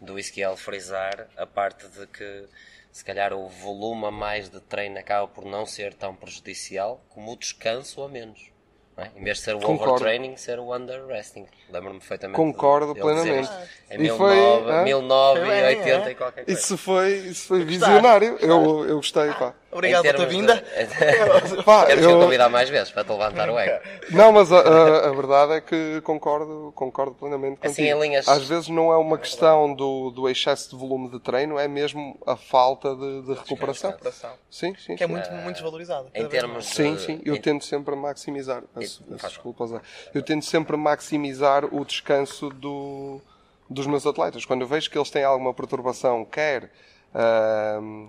do 0.00 0.18
Ezequiel 0.18 0.56
frisar 0.56 1.28
a 1.36 1.46
parte 1.46 1.86
de 1.88 2.06
que 2.06 2.46
se 2.92 3.04
calhar 3.04 3.32
o 3.32 3.48
volume 3.48 4.06
a 4.06 4.10
mais 4.10 4.48
de 4.48 4.60
treino 4.60 4.98
acaba 4.98 5.28
por 5.28 5.44
não 5.44 5.64
ser 5.64 5.94
tão 5.94 6.14
prejudicial 6.14 7.00
como 7.10 7.32
o 7.32 7.36
descanso 7.36 8.02
a 8.02 8.08
menos. 8.08 8.50
é? 8.96 9.10
Em 9.16 9.22
vez 9.22 9.38
de 9.38 9.44
ser 9.44 9.54
o 9.54 9.60
Concordo. 9.60 9.92
overtraining, 9.92 10.36
ser 10.36 10.58
o 10.58 10.74
underresting. 10.74 11.46
Lembro-me 11.70 12.00
perfeitamente. 12.00 12.36
Concordo 12.36 12.94
de 12.94 13.00
plenamente. 13.00 13.50
Em 13.90 14.02
E 14.02 14.08
foi, 14.10 14.36
19, 14.36 14.70
hã? 14.70 14.84
1980 14.84 15.84
Foi 15.94 16.02
bem, 16.04 16.12
e 16.12 16.14
qualquer 16.14 16.44
coisa. 16.44 16.60
Isso 16.60 16.76
foi, 16.76 17.12
isso 17.18 17.46
foi 17.46 17.64
visionário. 17.64 18.36
Eu, 18.40 18.86
eu 18.88 18.96
gostei, 18.96 19.32
pá. 19.34 19.54
Obrigado 19.72 20.02
pela 20.02 20.14
tua 20.14 20.26
vinda. 20.26 20.56
de- 20.56 21.62
Pá, 21.62 21.86
que 21.86 21.92
eu- 21.92 22.18
convidar 22.20 22.48
mais 22.48 22.68
vezes 22.68 22.90
para 22.90 23.04
te 23.04 23.10
levantar 23.10 23.48
o 23.48 23.58
ego. 23.58 23.80
Não, 24.10 24.32
mas 24.32 24.50
a, 24.52 24.58
a- 24.58 25.08
a 25.08 25.12
verdade 25.12 25.52
é 25.52 25.60
que 25.60 26.00
concordo, 26.02 26.72
concordo 26.74 27.14
plenamente 27.14 27.56
contigo. 27.60 27.70
Assim, 27.72 27.84
em 27.84 27.98
linhas- 28.00 28.26
Às 28.28 28.48
vezes 28.48 28.68
não 28.68 28.92
é 28.92 28.96
uma 28.96 29.16
questão 29.16 29.72
do, 29.72 30.10
do 30.10 30.28
excesso 30.28 30.70
de 30.70 30.76
volume 30.76 31.08
de 31.10 31.20
treino, 31.20 31.58
é 31.58 31.68
mesmo 31.68 32.18
a 32.26 32.36
falta 32.36 32.94
de, 32.96 33.22
de 33.22 33.32
recuperação. 33.34 33.90
Recuperação. 33.90 34.30
Sim, 34.50 34.74
sim. 34.76 34.96
Que 34.96 35.04
é 35.04 35.06
sim. 35.06 35.12
muito, 35.12 35.30
muito 35.32 35.54
desvalorizado. 35.56 36.08
Em 36.14 36.26
termos 36.26 36.52
mais. 36.54 36.66
Sim, 36.66 36.94
de- 36.96 37.00
sim, 37.02 37.20
eu 37.24 37.40
tento 37.40 37.64
sempre 37.64 37.94
maximizar. 37.94 38.62
Peço, 38.74 39.04
peço 39.04 39.18
faz 39.20 39.32
desculpa, 39.34 39.66
Zé. 39.68 39.80
Eu 40.12 40.22
tento 40.22 40.44
sempre 40.44 40.76
maximizar 40.76 41.64
o 41.72 41.84
descanso 41.84 42.48
do, 42.50 43.20
dos 43.68 43.86
meus 43.86 44.04
atletas. 44.04 44.44
Quando 44.44 44.62
eu 44.62 44.66
vejo 44.66 44.90
que 44.90 44.98
eles 44.98 45.10
têm 45.10 45.22
alguma 45.22 45.54
perturbação, 45.54 46.24
quer 46.24 46.70
ahm, 47.14 48.08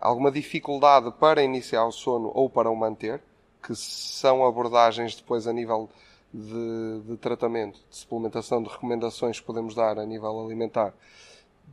alguma 0.00 0.30
dificuldade 0.30 1.10
para 1.12 1.42
iniciar 1.42 1.84
o 1.84 1.92
sono 1.92 2.30
ou 2.34 2.48
para 2.48 2.70
o 2.70 2.76
manter, 2.76 3.22
que 3.62 3.74
são 3.74 4.44
abordagens 4.44 5.16
depois 5.16 5.46
a 5.46 5.52
nível 5.52 5.88
de, 6.32 7.00
de 7.06 7.16
tratamento, 7.16 7.80
de 7.90 7.96
suplementação, 7.96 8.62
de 8.62 8.68
recomendações 8.68 9.40
que 9.40 9.46
podemos 9.46 9.74
dar 9.74 9.98
a 9.98 10.06
nível 10.06 10.40
alimentar 10.40 10.94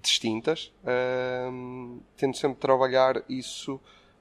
distintas, 0.02 0.74
ahm, 0.86 2.00
tento 2.18 2.38
sempre 2.38 2.60
trabalhar 2.60 3.24
isso 3.30 3.80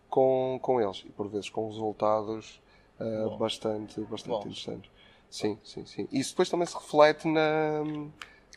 com, 0.08 0.58
com 0.62 0.80
eles 0.80 1.02
e 1.06 1.10
por 1.10 1.28
vezes 1.28 1.50
com 1.50 1.68
resultados 1.68 2.60
Bom. 2.98 3.38
bastante, 3.38 4.00
bastante 4.02 4.30
Bom. 4.30 4.40
interessantes. 4.40 4.90
Sim, 5.28 5.58
sim, 5.64 5.84
sim. 5.84 6.08
Isso 6.12 6.30
depois 6.30 6.48
também 6.48 6.66
se 6.66 6.74
reflete 6.74 7.26
na, 7.26 7.82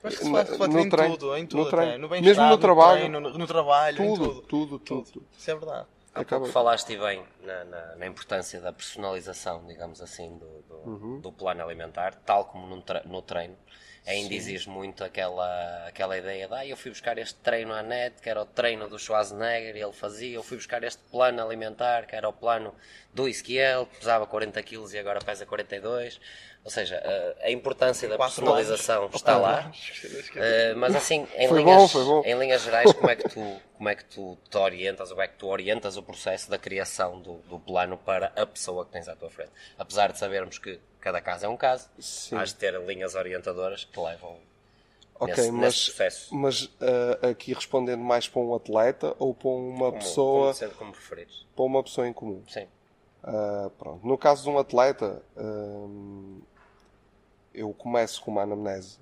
Que 0.07 0.15
se 0.17 0.29
na- 0.29 0.39
reflete, 0.39 0.51
reflete 0.51 0.73
no 0.73 0.79
em 0.79 0.89
treino. 0.89 1.17
tudo, 1.17 1.35
em 1.37 1.41
No 1.43 1.47
tudo 1.47 1.69
treino. 1.69 1.97
No 1.97 2.09
Mesmo 2.09 2.43
no 2.45 2.57
trabalho. 2.57 2.97
treino, 2.99 3.19
no, 3.19 3.37
no 3.37 3.47
trabalho, 3.47 4.03
em 4.03 4.07
tudo, 4.15 4.25
tudo. 4.27 4.41
tudo, 4.47 4.79
tudo, 4.79 5.11
tudo. 5.11 5.27
Isso 5.37 5.51
é 5.51 5.55
verdade. 5.55 5.87
Há 6.13 6.21
Acaba- 6.21 6.39
pouco 6.41 6.51
falaste 6.53 6.97
bem 6.97 7.23
na, 7.43 7.63
na- 7.65 7.95
na 7.97 8.07
importância 8.07 8.59
da 8.59 8.73
personalização, 8.73 9.63
digamos 9.67 10.01
assim, 10.01 10.35
do, 10.37 10.61
do, 10.63 10.89
Uhum. 10.89 11.19
do 11.21 11.31
plano 11.31 11.63
alimentar, 11.63 12.15
tal 12.25 12.45
como 12.45 12.65
num 12.65 12.81
tre- 12.81 13.03
no 13.05 13.21
treino. 13.21 13.55
Ainda 14.05 14.33
existe 14.33 14.69
muito 14.69 15.03
aquela, 15.03 15.85
aquela 15.85 16.17
ideia 16.17 16.47
de 16.47 16.53
ah, 16.53 16.65
eu 16.65 16.77
fui 16.77 16.89
buscar 16.91 17.17
este 17.17 17.35
treino 17.41 17.73
à 17.73 17.83
net, 17.83 18.21
que 18.21 18.29
era 18.29 18.41
o 18.41 18.45
treino 18.45 18.87
do 18.87 18.97
Schwarzenegger, 18.97 19.75
e 19.75 19.81
ele 19.81 19.91
fazia, 19.91 20.33
eu 20.33 20.41
fui 20.43 20.55
buscar 20.55 20.81
este 20.83 21.03
plano 21.11 21.41
alimentar, 21.43 22.07
que 22.07 22.15
era 22.15 22.27
o 22.29 22.31
plano 22.31 22.73
do 23.17 23.43
que 23.43 23.57
pesava 23.99 24.27
40 24.27 24.61
kg 24.61 24.93
e 24.93 24.99
agora 24.99 25.19
pesa 25.19 25.45
42. 25.45 26.19
Ou 26.63 26.69
seja, 26.69 27.01
a, 27.41 27.49
importância 27.49 28.07
da 28.09 28.17
personalização 28.17 29.03
anos. 29.03 29.15
está 29.15 29.37
lá. 29.37 29.71
Uh, 29.71 30.75
mas 30.77 30.95
assim, 30.95 31.25
em 31.35 31.51
linhas, 31.51 31.93
bom, 31.93 32.05
bom. 32.05 32.21
em 32.25 32.37
linhas 32.37 32.61
gerais, 32.61 32.91
como 32.91 33.09
é, 33.09 33.15
que 33.15 33.29
tu, 33.29 33.61
como 33.77 33.89
é 33.89 33.95
que 33.95 34.05
tu 34.05 34.37
te 34.49 34.57
orientas, 34.57 35.09
ou 35.09 35.15
como 35.15 35.23
é 35.23 35.27
que 35.29 35.35
tu 35.37 35.47
orientas 35.47 35.97
o 35.97 36.03
processo 36.03 36.49
da 36.49 36.57
criação 36.57 37.19
do, 37.21 37.37
do 37.49 37.57
plano 37.57 37.97
para 37.97 38.33
a 38.35 38.45
pessoa 38.45 38.85
que 38.85 38.91
tens 38.91 39.07
à 39.07 39.15
tua 39.15 39.29
frente? 39.29 39.51
Apesar 39.79 40.11
de 40.11 40.19
sabermos 40.19 40.59
que 40.59 40.79
cada 40.99 41.21
caso 41.21 41.45
é 41.45 41.49
um 41.49 41.57
caso, 41.57 41.89
Sim. 41.99 42.35
has 42.35 42.49
de 42.49 42.55
ter 42.55 42.79
linhas 42.81 43.15
orientadoras 43.15 43.85
que 43.85 43.99
levam 43.99 44.37
Ok, 45.19 45.35
nesse, 45.35 45.51
mas, 45.51 45.95
nesse 45.99 46.35
mas 46.35 46.69
ah, 46.81 47.29
aqui 47.29 47.53
respondendo 47.53 48.01
mais 48.01 48.27
para 48.27 48.41
um 48.41 48.53
atleta 48.53 49.15
ou 49.17 49.33
para 49.33 49.49
uma 49.49 49.89
Como, 49.91 49.99
pessoa, 49.99 50.41
como, 50.47 50.53
sendo 50.53 50.75
como 50.75 50.91
preferires. 50.91 51.45
para 51.55 51.65
uma 51.65 51.81
pessoa 51.81 52.07
em 52.07 52.13
comum? 52.13 52.43
Sim. 52.47 52.67
Ah, 53.23 53.69
pronto. 53.77 54.05
No 54.05 54.17
caso 54.17 54.43
de 54.43 54.49
um 54.49 54.57
atleta, 54.57 55.21
hum, 55.35 56.41
eu 57.53 57.73
começo 57.73 58.21
com 58.21 58.31
uma 58.31 58.43
anamnese, 58.43 58.99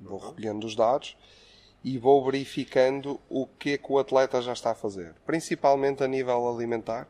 vou 0.00 0.18
recolhendo 0.18 0.66
os 0.66 0.74
dados 0.74 1.16
e 1.84 1.98
vou 1.98 2.24
verificando 2.24 3.20
o 3.28 3.46
que 3.46 3.72
é 3.74 3.78
que 3.78 3.92
o 3.92 3.98
atleta 3.98 4.40
já 4.40 4.52
está 4.52 4.70
a 4.70 4.74
fazer, 4.74 5.14
principalmente 5.26 6.02
a 6.02 6.08
nível 6.08 6.48
alimentar. 6.48 7.06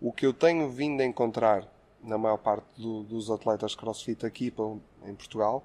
O 0.00 0.12
que 0.12 0.26
eu 0.26 0.32
tenho 0.32 0.68
vindo 0.68 1.00
a 1.00 1.04
encontrar 1.04 1.66
na 2.02 2.18
maior 2.18 2.38
parte 2.38 2.66
do- 2.80 3.04
dos 3.04 3.30
atletas 3.30 3.74
crossfit 3.74 4.26
aqui 4.26 4.52
em 5.04 5.14
Portugal 5.14 5.62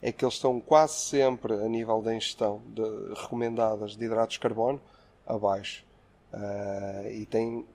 é 0.00 0.12
que 0.12 0.24
eles 0.24 0.34
estão 0.34 0.60
quase 0.60 0.94
sempre 0.94 1.54
a 1.54 1.68
nível 1.68 2.00
da 2.00 2.14
ingestão 2.14 2.62
de, 2.66 2.82
recomendadas 3.20 3.96
de 3.96 4.04
hidratos 4.04 4.34
de 4.34 4.40
carbono 4.40 4.80
abaixo. 5.26 5.84
Ah, 6.32 7.02
e 7.10 7.26
tem 7.26 7.66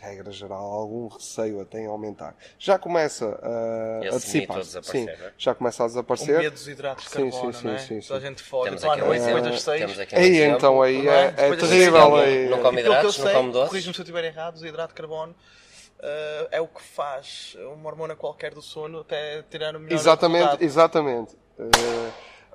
regra 0.00 0.30
geral, 0.32 0.64
algum 0.64 1.08
receio 1.08 1.60
até 1.60 1.80
em 1.80 1.86
aumentar. 1.86 2.34
Já 2.58 2.78
começa 2.78 3.38
a, 3.42 4.06
Esse 4.06 4.16
a 4.16 4.18
dissipar. 4.18 4.64
Sim, 4.82 5.08
é? 5.08 5.32
já 5.36 5.54
começa 5.54 5.82
a 5.82 5.86
O 5.86 5.88
desaparecer. 5.88 6.38
medo 6.38 6.52
dos 6.54 6.66
hidratos 6.68 7.04
de 7.04 7.10
Sim, 7.10 7.30
carbono, 7.30 7.52
sim, 7.52 7.66
não 7.66 7.74
é? 7.74 7.78
sim, 7.78 8.00
sim, 8.00 8.08
Toda 8.08 8.18
a 8.18 8.20
sim. 8.22 8.26
gente 8.28 8.42
foge. 8.42 8.64
Temos 8.70 8.84
à 8.84 8.92
aqui 8.94 9.02
um 9.02 9.14
exemplo. 9.14 9.42
das 9.42 9.62
seis. 9.62 9.80
Temos 9.80 9.98
aqui 9.98 10.14
um 10.14 10.18
Aí 10.18 10.28
exemplo. 10.36 10.56
então 10.56 10.82
aí 10.82 11.02
Não 11.02 11.12
é? 11.12 11.34
é, 11.36 11.48
é 11.48 11.56
terrível. 11.56 12.16
aí- 12.16 12.48
não 12.48 12.62
come 12.62 12.80
hidratos, 12.80 13.18
não 13.18 13.32
come 13.32 13.52
doces. 13.52 13.68
corrijo-me 13.68 13.94
se 13.94 14.00
eu 14.00 14.02
estiver 14.04 14.24
errado, 14.24 14.54
os 14.56 14.62
hidratos 14.64 14.94
de 14.94 15.00
carbono 15.00 15.34
eh, 16.02 16.48
é 16.52 16.60
o 16.60 16.66
que 16.66 16.82
faz 16.82 17.56
uma 17.74 17.88
hormona 17.90 18.16
qualquer 18.16 18.54
do 18.54 18.62
sono 18.62 19.00
até 19.00 19.42
tirar 19.50 19.76
o 19.76 19.80
melhor 19.80 19.94
Exatamente, 19.94 20.38
resultado. 20.42 20.62
exatamente. 20.64 21.36
Eh, 21.58 22.10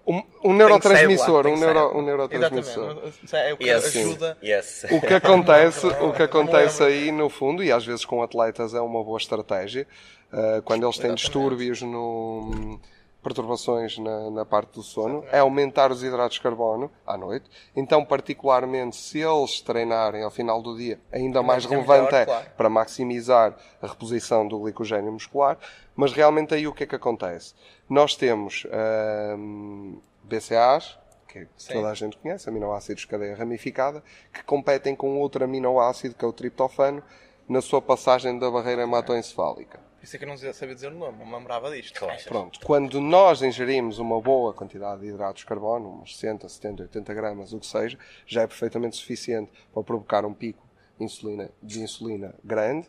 um, 0.08 0.24
um 0.44 0.54
neurotransmissor, 0.54 1.48
um, 1.48 1.58
neuro, 1.58 1.98
um 1.98 2.02
neurotransmissor. 2.02 2.84
Exatamente. 2.92 3.26
Isso 3.26 3.36
É 3.36 3.54
o 3.54 3.58
que 3.58 3.66
Yes. 3.70 3.86
ajuda. 3.96 4.38
Yes. 4.44 4.86
O 4.92 5.02
que 5.02 5.14
acontece, 5.14 5.88
o 6.02 6.14
que 6.14 6.24
acontece 6.24 6.84
aí 6.84 7.12
no 7.12 7.30
fundo, 7.30 7.64
e 7.64 7.72
às 7.72 7.86
vezes 7.86 8.06
com 8.06 8.22
atletas 8.22 8.74
é 8.74 8.82
uma 8.82 9.04
boa 9.04 9.18
estratégia, 9.18 9.88
eh, 10.32 10.62
quando 10.64 10.84
eles 10.84 10.98
têm 10.98 11.12
Exatamente. 11.12 11.24
distúrbios 11.24 11.82
no 11.82 12.80
perturbações 13.26 13.98
na, 13.98 14.30
na 14.30 14.46
parte 14.46 14.74
do 14.74 14.84
sono, 14.84 15.26
é 15.32 15.40
aumentar 15.40 15.92
os 15.92 16.04
hidratos 16.04 16.36
de 16.36 16.42
carbono 16.42 16.92
à 17.08 17.18
noite. 17.18 17.50
Então, 17.76 18.06
particularmente, 18.06 18.96
se 18.96 19.18
eles 19.20 19.62
treinarem 19.62 20.22
ao 20.22 20.30
final 20.30 20.62
do 20.62 20.78
dia, 20.78 21.00
ainda 21.12 21.42
mais 21.42 21.66
é 21.66 21.70
relevante 21.70 22.12
melhor, 22.12 22.22
é 22.22 22.26
claro. 22.26 22.46
para 22.56 22.70
maximizar 22.70 23.56
a 23.82 23.88
reposição 23.88 24.48
do 24.48 24.60
glicogênio 24.60 25.12
muscular. 25.12 25.58
Mas 25.96 26.14
realmente 26.14 26.54
aí 26.54 26.68
o 26.68 26.74
que 26.74 26.84
é 26.84 26.86
que 26.86 26.96
acontece? 26.96 27.56
Nós 27.89 28.15
temos 28.15 28.65
ahm, 28.72 29.98
BCAAs, 30.24 30.98
que 31.27 31.48
Sim. 31.58 31.74
toda 31.74 31.89
a 31.89 31.94
gente 31.94 32.18
conhece, 32.18 32.50
aminoácidos 32.50 33.01
de 33.01 33.08
cadeia 33.08 33.36
ramificada, 33.36 34.04
que 34.34 34.44
competem 34.44 34.96
com 34.96 35.20
outro 35.20 35.44
aminoácido, 35.44 36.15
que 36.15 36.25
é 36.25 36.27
o 36.27 36.34
triptofano, 36.34 37.04
na 37.48 37.62
sua 37.62 37.82
passagem 37.82 38.39
da 38.39 38.50
barreira 38.50 38.84
hematoencefálica. 38.84 39.80
Isso 40.01 40.15
é 40.15 40.20
que 40.20 40.25
eu 40.25 40.30
não 40.30 40.38
sabia 40.38 40.75
dizer 40.75 40.92
o 40.92 40.96
nome, 40.96 41.18
não 41.18 41.25
me 41.25 41.36
lembrava 41.36 41.72
disto. 41.72 42.00
Claro. 42.00 42.24
Pronto, 42.25 42.60
quando 42.63 43.01
nós 43.01 43.42
ingerimos 43.42 43.98
uma 43.98 44.22
boa 44.22 44.54
quantidade 44.54 45.01
de 45.01 45.08
hidratos 45.08 45.42
de 45.42 45.48
carbono, 45.48 46.01
uns 46.01 46.15
60, 46.15 46.48
70, 46.48 46.84
80 46.84 47.13
gramas, 47.13 47.54
o 47.54 47.60
que 47.60 47.65
seja, 47.65 47.98
já 48.25 48.44
é 48.44 48.48
perfeitamente 48.48 48.98
suficiente 48.98 49.51
para 49.74 49.84
provocar 49.84 50.24
um 50.24 50.34
pico 50.34 50.63
de 50.98 51.06
insulina, 51.06 51.50
de 51.62 51.82
insulina 51.82 52.36
grande. 52.44 52.88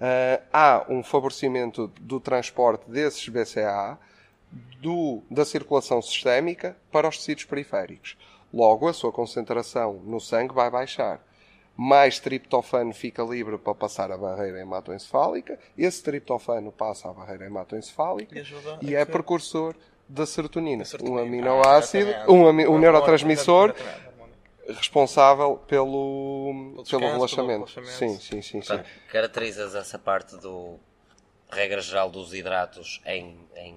Ah, 0.00 0.40
há 0.52 0.86
um 0.90 1.02
favorecimento 1.02 1.88
do 2.00 2.20
transporte 2.20 2.88
desses 2.90 3.26
BCAA 3.28 3.98
do- 4.80 5.22
da 5.30 5.44
circulação 5.44 6.00
sistémica 6.00 6.76
para 6.90 7.08
os 7.08 7.18
tecidos 7.18 7.44
periféricos. 7.44 8.16
Logo, 8.52 8.88
a 8.88 8.92
sua 8.92 9.12
concentração 9.12 9.94
no 10.04 10.20
sangue 10.20 10.54
vai 10.54 10.70
baixar. 10.70 11.20
Mais 11.76 12.18
triptofano 12.18 12.92
fica 12.92 13.22
livre 13.22 13.56
para 13.58 13.74
passar 13.74 14.10
a 14.10 14.16
barreira 14.18 14.60
hematoencefálica. 14.60 15.58
Esse 15.76 16.02
triptofano 16.02 16.72
passa 16.72 17.08
a 17.08 17.12
barreira 17.12 17.46
hematoencefálica 17.46 18.36
E 18.80 18.90
e 18.90 18.96
é 18.96 19.04
que- 19.06 19.12
precursor 19.12 19.74
da 20.08 20.24
serotonina, 20.26 20.84
serotonina. 20.84 21.20
um 21.20 21.22
aminoácido, 21.22 22.10
Ah, 22.14 22.32
um, 22.32 22.48
ami- 22.48 22.66
um 22.66 22.78
neurotransmissor 22.78 23.74
responsável 24.66 25.56
pelo, 25.66 26.52
descanso, 26.82 26.90
pelo 26.90 27.00
pelo 27.00 27.12
relaxamento. 27.12 27.66
relaxamento. 27.74 27.90
Sim, 27.92 28.18
sim, 28.18 28.42
sim, 28.42 28.42
sim. 28.42 28.58
Portanto, 28.60 28.86
caracterizas 29.10 29.74
essa 29.74 29.98
parte 29.98 30.36
do 30.36 30.78
regra 31.50 31.80
geral 31.80 32.10
dos 32.10 32.34
hidratos 32.34 33.00
em, 33.06 33.38
em, 33.56 33.76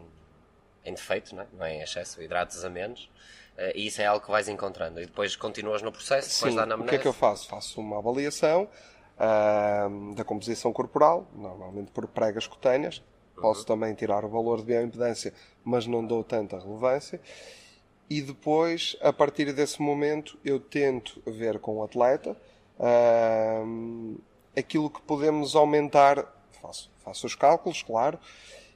em 0.86 0.94
defeito, 0.94 1.36
não 1.36 1.44
é? 1.44 1.48
não 1.54 1.66
é 1.66 1.74
em 1.76 1.82
excesso, 1.82 2.22
hidratos 2.22 2.64
a 2.64 2.70
menos. 2.70 3.10
Eh, 3.58 3.74
e 3.76 3.88
isso 3.88 4.02
é 4.02 4.06
algo 4.06 4.26
que 4.26 4.32
vais 4.32 4.48
encontrando. 4.48 5.02
E 5.02 5.06
depois 5.06 5.36
continuas 5.36 5.82
no 5.82 5.92
processo, 5.92 6.34
depois 6.34 6.54
Sim, 6.54 6.70
da 6.70 6.76
o 6.76 6.84
que 6.84 6.96
é 6.96 6.98
que 6.98 7.08
eu 7.08 7.14
faço? 7.14 7.48
Faço 7.48 7.80
uma 7.80 7.98
avaliação 8.00 8.68
ahm, 9.20 10.14
da 10.14 10.24
composição 10.24 10.74
corporal, 10.74 11.28
normalmente 11.36 11.92
por 11.92 12.08
pregas 12.08 12.48
cutâneas. 12.48 13.02
Posso 13.40 13.66
também 13.66 13.96
tirar 13.96 14.24
o 14.24 14.30
valor 14.30 14.60
de 14.60 14.66
bioimpedância, 14.66 15.34
mas 15.64 15.88
não 15.88 16.06
dou 16.06 16.24
tanta 16.24 16.60
relevância. 16.60 17.20
E 18.08 18.22
depois, 18.22 18.96
a 19.02 19.12
partir 19.12 19.52
desse 19.52 19.82
momento, 19.82 20.38
eu 20.46 20.60
tento 20.60 21.22
ver 21.26 21.58
com 21.60 21.78
o 21.78 21.84
atleta 21.84 22.38
ahm, 22.80 24.16
aquilo 24.56 24.90
que 24.90 25.02
podemos 25.02 25.56
aumentar. 25.56 26.26
Faço, 26.62 26.92
faço 27.04 27.26
os 27.26 27.34
cálculos, 27.34 27.82
claro, 27.82 28.20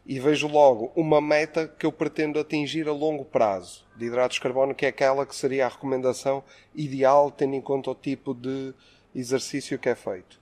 e 0.06 0.20
vejo 0.20 0.48
logo 0.48 0.92
uma 0.96 1.20
meta 1.20 1.68
que 1.68 1.86
eu 1.86 1.92
pretendo 1.92 2.40
atingir 2.40 2.88
a 2.88 2.94
longo 2.94 3.26
prazo 3.26 3.84
de 3.96 4.06
hidratos 4.06 4.36
de 4.36 4.42
carbono, 4.42 4.76
que 4.76 4.86
é 4.86 4.90
aquela 4.90 5.26
que 5.26 5.36
seria 5.36 5.66
a 5.66 5.70
recomendação 5.70 6.44
ideal, 6.76 7.32
tendo 7.32 7.56
em 7.56 7.62
conta 7.62 7.90
o 7.90 7.96
tipo 7.96 8.34
de 8.34 8.74
exercício 9.16 9.80
que 9.80 9.90
é 9.90 9.96
feito. 9.96 10.40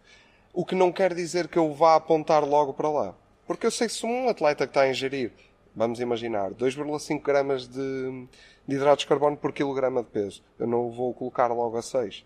O 0.53 0.65
que 0.65 0.75
não 0.75 0.91
quer 0.91 1.13
dizer 1.13 1.47
que 1.47 1.57
eu 1.57 1.73
vá 1.73 1.95
apontar 1.95 2.43
logo 2.43 2.73
para 2.73 2.89
lá. 2.89 3.15
Porque 3.47 3.65
eu 3.65 3.71
sei 3.71 3.87
que 3.87 3.93
se 3.93 4.05
um 4.05 4.27
atleta 4.27 4.65
que 4.65 4.71
está 4.71 4.81
a 4.81 4.89
ingerir, 4.89 5.31
vamos 5.75 5.99
imaginar, 5.99 6.51
2,5 6.51 7.21
gramas 7.21 7.67
de, 7.67 8.27
de 8.67 8.75
hidratos 8.75 9.03
de 9.03 9.07
carbono 9.07 9.37
por 9.37 9.53
quilograma 9.53 10.03
de 10.03 10.09
peso, 10.09 10.43
eu 10.59 10.67
não 10.67 10.89
vou 10.89 11.13
colocar 11.13 11.47
logo 11.47 11.77
a 11.77 11.81
6 11.81 12.25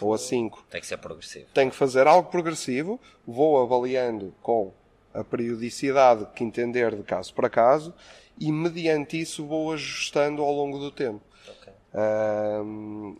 ou 0.00 0.12
a 0.12 0.18
5 0.18 0.66
Tem 0.70 0.80
que 0.80 0.86
ser 0.86 0.98
progressivo. 0.98 1.46
tenho 1.54 1.70
que 1.70 1.76
fazer 1.76 2.06
algo 2.06 2.30
progressivo, 2.30 3.00
vou 3.26 3.62
avaliando 3.62 4.34
com 4.42 4.72
a 5.14 5.24
periodicidade 5.24 6.26
que 6.34 6.44
entender 6.44 6.94
de 6.94 7.02
caso 7.02 7.32
para 7.34 7.48
caso 7.48 7.94
e 8.38 8.52
mediante 8.52 9.20
isso 9.20 9.46
vou 9.46 9.72
ajustando 9.72 10.42
ao 10.42 10.52
longo 10.52 10.78
do 10.78 10.90
tempo. 10.90 11.20
Ok. 11.48 11.72
Ahm, 11.94 13.16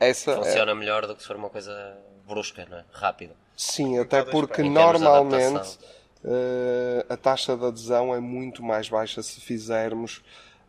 essa 0.00 0.32
é- 0.32 0.36
Funciona 0.36 0.74
melhor 0.74 1.06
do 1.06 1.14
que 1.14 1.22
se 1.22 1.28
for 1.28 1.36
uma 1.36 1.50
coisa 1.50 1.96
brusca, 2.26 2.66
não 2.68 2.78
é? 2.78 2.84
Rápida. 2.92 3.34
sim, 3.56 3.98
até 3.98 4.22
porque 4.22 4.62
normalmente 4.62 5.78
eh, 6.24 7.06
a 7.08 7.16
taxa 7.16 7.56
de 7.56 7.64
adesão 7.64 8.14
é 8.14 8.20
muito 8.20 8.62
mais 8.62 8.88
baixa 8.88 9.22
se 9.22 9.40
fizermos 9.40 10.22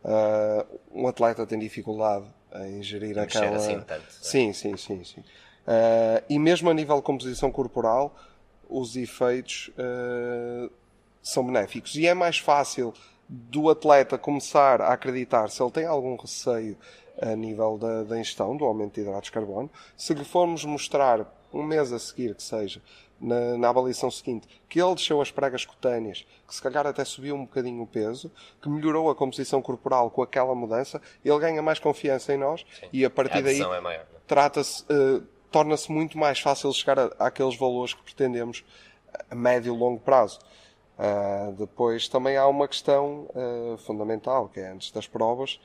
Uh, 0.04 0.78
um 0.92 1.08
atleta 1.08 1.44
tem 1.44 1.58
dificuldade 1.58 2.24
em 2.66 2.82
gerir 2.82 3.16
Mexer 3.16 3.38
aquela. 3.38 3.56
assim 3.56 3.80
tanto, 3.80 4.00
né? 4.00 4.06
Sim, 4.08 4.52
sim, 4.52 4.76
sim, 4.76 5.04
sim. 5.04 5.20
Uh, 5.20 6.24
e 6.28 6.38
mesmo 6.38 6.70
a 6.70 6.74
nível 6.74 6.96
de 6.96 7.02
composição 7.02 7.50
corporal, 7.50 8.16
os 8.68 8.96
efeitos 8.96 9.70
uh, 9.78 10.70
são 11.22 11.44
benéficos. 11.44 11.94
E 11.94 12.06
é 12.06 12.14
mais 12.14 12.38
fácil 12.38 12.92
do 13.28 13.68
atleta 13.68 14.16
começar 14.16 14.80
a 14.80 14.92
acreditar 14.92 15.50
se 15.50 15.62
ele 15.62 15.70
tem 15.70 15.86
algum 15.86 16.16
receio 16.16 16.76
a 17.20 17.34
nível 17.34 17.76
da, 17.76 18.04
da 18.04 18.18
ingestão, 18.18 18.56
do 18.56 18.64
aumento 18.64 18.94
de 18.94 19.00
hidratos 19.00 19.24
de 19.24 19.32
carbono. 19.32 19.70
Se 19.96 20.14
lhe 20.14 20.24
formos 20.24 20.64
mostrar 20.64 21.26
um 21.52 21.62
mês 21.62 21.92
a 21.92 21.98
seguir, 21.98 22.34
que 22.34 22.42
seja, 22.42 22.80
na, 23.20 23.58
na, 23.58 23.68
avaliação 23.68 24.10
seguinte, 24.10 24.46
que 24.68 24.80
ele 24.80 24.94
desceu 24.94 25.20
as 25.20 25.30
pregas 25.30 25.64
cutâneas, 25.64 26.24
que 26.46 26.54
se 26.54 26.62
calhar 26.62 26.86
até 26.86 27.04
subiu 27.04 27.34
um 27.34 27.44
bocadinho 27.44 27.82
o 27.82 27.86
peso, 27.86 28.30
que 28.62 28.68
melhorou 28.68 29.10
a 29.10 29.14
composição 29.14 29.60
corporal 29.60 30.10
com 30.10 30.22
aquela 30.22 30.54
mudança, 30.54 31.02
ele 31.24 31.38
ganha 31.38 31.60
mais 31.60 31.78
confiança 31.78 32.32
em 32.32 32.38
nós 32.38 32.64
Sim. 32.78 32.88
e 32.92 33.04
a 33.04 33.10
partir 33.10 33.38
A 33.38 33.40
daí 33.40 33.60
é 33.60 33.66
maior, 33.66 33.82
não 33.82 33.90
é? 33.90 34.04
trata-se, 34.26 34.84
uh, 34.84 35.26
torna-se 35.50 35.90
muito 35.90 36.16
mais 36.18 36.40
fácil 36.40 36.72
chegar 36.72 36.98
a, 36.98 37.04
àqueles 37.18 37.56
valores 37.56 37.94
que 37.94 38.02
pretendemos 38.02 38.64
a 39.30 39.34
médio 39.34 39.74
e 39.74 39.76
longo 39.76 40.00
prazo. 40.00 40.38
Uh, 40.98 41.52
depois 41.52 42.08
também 42.08 42.36
há 42.36 42.46
uma 42.46 42.66
questão 42.66 43.28
uh, 43.30 43.78
fundamental, 43.78 44.48
que 44.48 44.58
é 44.60 44.70
antes 44.70 44.90
das 44.90 45.06
provas, 45.06 45.60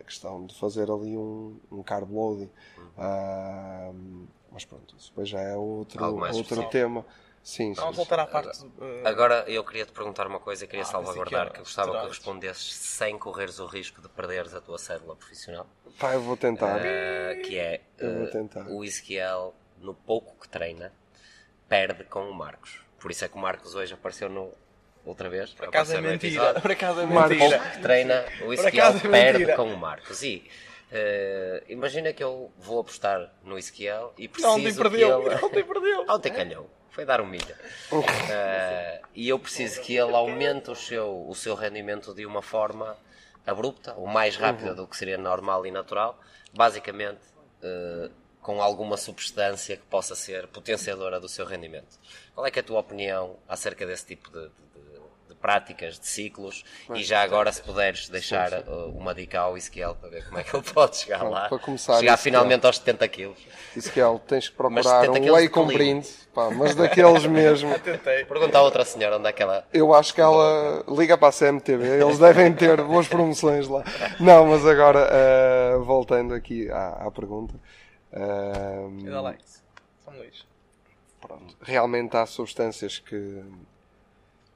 a 0.00 0.02
questão 0.02 0.46
de 0.46 0.54
fazer 0.54 0.90
ali 0.90 1.16
um, 1.16 1.58
um 1.70 1.82
carb 1.82 2.10
loading. 2.10 2.50
Uh, 2.96 4.26
mas 4.50 4.64
pronto, 4.64 4.94
isso 4.96 5.10
depois 5.10 5.28
já 5.28 5.40
é 5.40 5.56
outro, 5.56 6.02
outro 6.34 6.68
tema. 6.70 7.04
Sim, 7.42 7.74
sim, 7.74 7.80
Vamos 7.80 7.96
sim. 7.96 8.02
voltar 8.02 8.20
à 8.20 8.26
parte. 8.26 8.60
uh, 8.62 9.06
Agora 9.06 9.44
eu 9.46 9.64
queria 9.64 9.86
te 9.86 9.92
perguntar 9.92 10.26
uma 10.26 10.38
coisa 10.40 10.64
e 10.64 10.68
queria 10.68 10.82
Ah, 10.82 10.86
salvaguardar 10.86 11.46
que 11.46 11.52
que 11.54 11.58
gostava 11.60 12.00
que 12.02 12.08
respondesses 12.08 12.74
sem 12.74 13.18
correres 13.18 13.58
o 13.58 13.66
risco 13.66 14.02
de 14.02 14.08
perderes 14.08 14.54
a 14.54 14.60
tua 14.60 14.78
cédula 14.78 15.16
profissional. 15.16 15.66
Pá, 15.98 16.12
eu 16.14 16.20
vou 16.20 16.36
tentar. 16.36 16.76
Uh, 16.80 17.42
que 17.42 17.58
é 17.58 17.80
Eu 17.98 18.14
vou 18.18 18.24
uh, 18.24 18.30
tentar. 18.30 18.66
o 18.68 18.84
Ezequiel, 18.84 19.54
no 19.78 19.94
pouco 19.94 20.36
que 20.40 20.48
treina, 20.48 20.92
perde 21.68 22.04
com 22.04 22.28
o 22.28 22.34
Marcos. 22.34 22.80
Por 23.00 23.10
isso 23.10 23.24
é 23.24 23.28
que 23.28 23.34
o 23.36 23.38
Marcos 23.38 23.74
hoje 23.74 23.94
apareceu 23.94 24.28
no. 24.28 24.52
Outra 25.04 25.30
vez? 25.30 25.54
Por 25.54 25.68
acaso 25.68 25.96
é 25.96 26.00
mentira. 26.02 26.60
Por 26.60 26.70
acaso 26.70 27.00
é 27.00 27.06
mentira. 27.06 27.58
pouco 27.58 27.70
que 27.72 27.80
treina, 27.80 28.24
o 28.44 28.52
Ezequiel 28.52 28.88
é 28.88 28.98
perde 29.00 29.38
mentira. 29.38 29.56
com 29.56 29.72
o 29.72 29.76
Marcos. 29.76 30.22
E 30.22 30.46
eh, 30.90 31.62
imagina 31.68 32.12
que 32.12 32.22
eu 32.22 32.50
vou 32.58 32.80
apostar 32.80 33.32
no 33.42 33.56
Ezequiel 33.56 34.12
e 34.18 34.28
preciso 34.28 34.48
Não, 34.58 34.58
ontem 34.60 34.74
perdeu. 34.74 35.22
ele... 35.32 35.44
Ontem 35.44 35.64
perdeu. 35.64 36.04
Ontem 36.10 36.32
calhou. 36.32 36.70
Foi 36.98 37.04
dar 37.04 37.20
um 37.20 37.26
milha. 37.26 37.56
Eh, 38.30 39.00
e 39.14 39.28
eu 39.28 39.38
preciso 39.38 39.80
que 39.80 39.96
ele 39.96 40.14
aumente 40.14 40.68
o 40.68 40.74
seu, 40.74 41.28
o 41.28 41.34
seu 41.34 41.54
rendimento 41.54 42.12
de 42.12 42.26
uma 42.26 42.42
forma 42.42 42.96
abrupta, 43.46 43.94
ou 43.94 44.08
mais 44.08 44.36
rápida 44.36 44.74
do 44.74 44.84
que 44.84 44.96
seria 44.96 45.16
normal 45.16 45.64
e 45.64 45.70
natural, 45.70 46.18
basicamente 46.52 47.20
eh, 47.62 48.10
com 48.42 48.60
alguma 48.60 48.96
substância 48.96 49.76
que 49.76 49.84
possa 49.84 50.16
ser 50.16 50.48
potenciadora 50.48 51.20
do 51.20 51.28
seu 51.28 51.46
rendimento. 51.46 52.00
Qual 52.34 52.44
é 52.44 52.50
é 52.52 52.58
a 52.58 52.62
tua 52.64 52.80
opinião 52.80 53.36
acerca 53.48 53.86
desse 53.86 54.06
tipo 54.06 54.28
de 54.30 54.50
práticas, 55.40 55.98
de 55.98 56.06
ciclos? 56.06 56.64
E 56.94 57.02
já 57.02 57.22
agora, 57.22 57.50
se 57.52 57.62
puderes 57.62 58.08
deixar 58.08 58.52
eh, 58.52 58.64
uma 58.94 59.14
dica 59.14 59.40
ao 59.40 59.56
Ezequiel 59.56 59.94
para 59.94 60.10
ver 60.10 60.24
como 60.26 60.38
é 60.38 60.44
que 60.44 60.54
ele 60.54 60.64
pode 60.64 60.96
chegar 60.96 61.20
Pronto, 61.20 61.32
lá, 61.32 61.48
para 61.48 61.58
começar, 61.58 61.98
chegar 61.98 62.16
finalmente 62.16 62.66
aos 62.66 62.76
70 62.76 63.08
quilos. 63.08 63.38
Ezequiel, 63.76 64.20
tens 64.26 64.48
que 64.48 64.54
Mas 64.62 64.84
procurar 64.84 65.06
70 65.06 65.32
um 65.32 65.40
de 65.40 65.48
com 65.48 65.66
brinde, 65.66 66.08
pá, 66.34 66.50
mas 66.50 66.74
daqueles 66.74 67.24
mesmo. 67.26 67.70
Pergunta 68.28 68.58
à 68.58 68.62
outra 68.62 68.84
senhora 68.84 69.16
onde 69.18 69.28
é 69.28 69.32
que 69.32 69.42
ela 69.42 69.66
Eu 69.72 69.94
acho 69.94 70.14
que 70.14 70.20
ela 70.20 70.84
liga 70.88 71.16
para 71.16 71.28
a 71.28 71.32
CMTV, 71.32 72.02
eles 72.02 72.18
devem 72.18 72.52
ter 72.52 72.82
boas 72.82 73.08
promoções 73.08 73.68
lá. 73.68 73.84
Não, 74.20 74.46
mas 74.46 74.66
agora, 74.66 75.08
eh, 75.10 75.76
voltando 75.78 76.34
aqui 76.34 76.70
à, 76.70 77.06
à 77.06 77.10
pergunta, 77.10 77.54
dá 78.10 79.20
likes. 79.20 79.62
São 80.04 80.14
Luís. 80.14 80.46
pronto, 81.20 81.56
realmente 81.60 82.16
há 82.16 82.24
substâncias 82.26 82.98
que, 82.98 83.42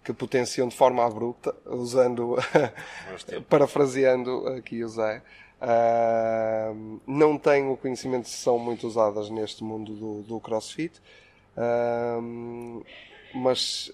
que 0.04 0.12
potenciam 0.12 0.68
de 0.68 0.76
forma 0.76 1.04
abrupta, 1.04 1.54
usando, 1.66 2.36
parafraseando 3.48 4.46
aqui 4.48 4.82
o 4.84 4.88
Zé. 4.88 5.22
eh, 5.60 6.72
não 7.06 7.38
tenho 7.38 7.76
conhecimento 7.76 8.28
se 8.28 8.36
são 8.36 8.58
muito 8.58 8.86
usadas 8.86 9.30
neste 9.30 9.62
mundo 9.62 9.92
do, 9.94 10.22
do 10.22 10.40
crossfit, 10.40 11.00
eh, 11.56 12.18
mas 13.34 13.92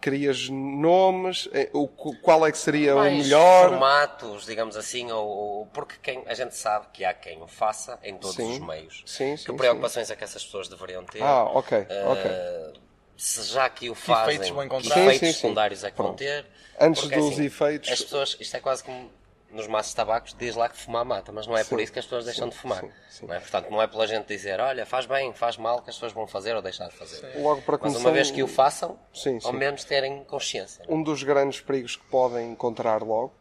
querias 0.00 0.48
nomes? 0.48 1.48
Eh, 1.52 1.70
o, 1.72 1.88
qual 1.88 2.46
é 2.46 2.52
que 2.52 2.58
seria 2.58 2.96
o 2.96 3.00
mais 3.00 3.18
melhor? 3.18 3.70
formatos, 3.70 4.44
digamos 4.46 4.76
assim, 4.76 5.10
ou, 5.10 5.26
ou- 5.28 5.66
porque 5.66 5.96
quem, 6.02 6.22
a 6.26 6.34
gente 6.34 6.54
sabe 6.56 6.86
que 6.92 7.04
há 7.04 7.14
quem 7.14 7.40
o 7.42 7.46
faça 7.46 7.98
em 8.02 8.16
todos 8.18 8.36
Sim. 8.36 8.48
os 8.48 8.58
meios. 8.58 9.06
Sim, 9.06 9.36
que 9.44 9.52
sim, 9.52 9.56
preocupações 9.56 10.10
é 10.10 10.16
que 10.16 10.24
essas 10.24 10.44
pessoas 10.44 10.68
deveriam 10.68 11.04
ter? 11.04 11.20
Ah, 11.20 11.44
ok, 11.54 11.72
Eh, 11.88 12.12
ok. 12.12 12.87
Se 13.18 13.42
já 13.52 13.68
que 13.68 13.90
o 13.90 13.94
fazem, 13.96 14.36
efeitos 14.36 14.48
vão 14.50 14.60
que 14.60 14.66
encontrar? 14.66 14.94
Sim, 14.94 15.00
efeitos 15.02 15.18
sim, 15.28 15.32
sim. 15.34 15.40
secundários 15.40 15.82
é 15.84 15.90
que 15.90 15.98
vão 15.98 16.14
ter? 16.14 16.46
Antes 16.80 17.02
Porque, 17.02 17.16
dos 17.16 17.32
assim, 17.32 17.44
efeitos- 17.44 17.90
As 17.90 18.00
pessoas, 18.00 18.36
isto 18.38 18.56
é 18.56 18.60
quase 18.60 18.84
como 18.84 19.10
nos 19.50 19.66
maços 19.66 19.90
de 19.92 19.96
tabacos, 19.96 20.36
diz 20.38 20.54
lá 20.54 20.68
que 20.68 20.76
fumar 20.76 21.04
mata, 21.04 21.32
mas 21.32 21.46
não 21.46 21.56
é 21.56 21.64
por 21.64 21.78
Sim, 21.78 21.82
isso 21.82 21.92
que 21.92 21.98
as 21.98 22.04
pessoas 22.04 22.26
deixam 22.26 22.44
sim, 22.44 22.50
de 22.50 22.56
fumar. 22.56 22.80
sim, 22.82 22.90
sim. 23.10 23.26
Não 23.26 23.34
é? 23.34 23.40
Portanto, 23.40 23.70
não 23.70 23.82
é 23.82 23.86
pela 23.88 24.06
gente 24.06 24.26
dizer, 24.26 24.60
olha, 24.60 24.86
faz 24.86 25.04
bem, 25.06 25.32
faz 25.32 25.56
mal, 25.56 25.82
que 25.82 25.90
as 25.90 25.96
pessoas 25.96 26.12
vão 26.12 26.26
fazer 26.28 26.54
ou 26.54 26.62
deixar 26.62 26.86
de 26.88 26.94
fazer. 26.94 27.36
Logo 27.40 27.62
para 27.62 27.72
Mas 27.72 27.80
começar, 27.80 27.98
uma 28.00 28.12
vez 28.12 28.30
que 28.30 28.42
o 28.42 28.46
façam, 28.46 28.96
Sim, 29.12 29.40
ao 29.42 29.50
sim. 29.50 29.56
menos 29.56 29.82
terem 29.84 30.22
consciência. 30.24 30.84
é? 30.86 30.92
um 30.94 31.02
dos 31.02 31.22
grandes 31.24 31.60
perigos 31.60 31.96
que 31.96 32.04
podem 32.04 32.52
encontrar 32.52 33.02
logo 33.02 33.32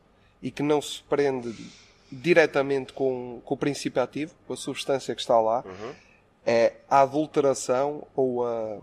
e 0.41 0.49
que 0.49 0.63
não 0.63 0.81
se 0.81 1.03
prende 1.03 1.53
diretamente 2.11 2.93
com, 2.93 3.41
com 3.45 3.53
o 3.53 3.57
princípio 3.57 4.01
ativo, 4.01 4.33
com 4.47 4.53
a 4.53 4.57
substância 4.57 5.13
que 5.13 5.21
está 5.21 5.39
lá, 5.39 5.63
é 6.45 6.73
a 6.89 7.01
adulteração 7.01 8.07
ou 8.15 8.45
a, 8.47 8.77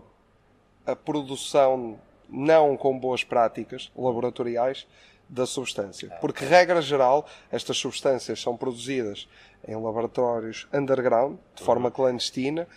a 0.85 0.95
produção 0.95 1.99
não 2.29 2.75
com 2.75 2.97
boas 2.97 3.23
práticas 3.23 3.91
laboratoriais 3.95 4.87
da 5.27 5.45
substância. 5.45 6.09
Porque, 6.21 6.45
regra 6.45 6.81
geral, 6.81 7.25
estas 7.51 7.77
substâncias 7.77 8.41
são 8.41 8.55
produzidas 8.55 9.27
em 9.67 9.75
laboratórios 9.75 10.67
underground, 10.73 11.37
de 11.55 11.63
forma 11.63 11.89
clandestina, 11.89 12.67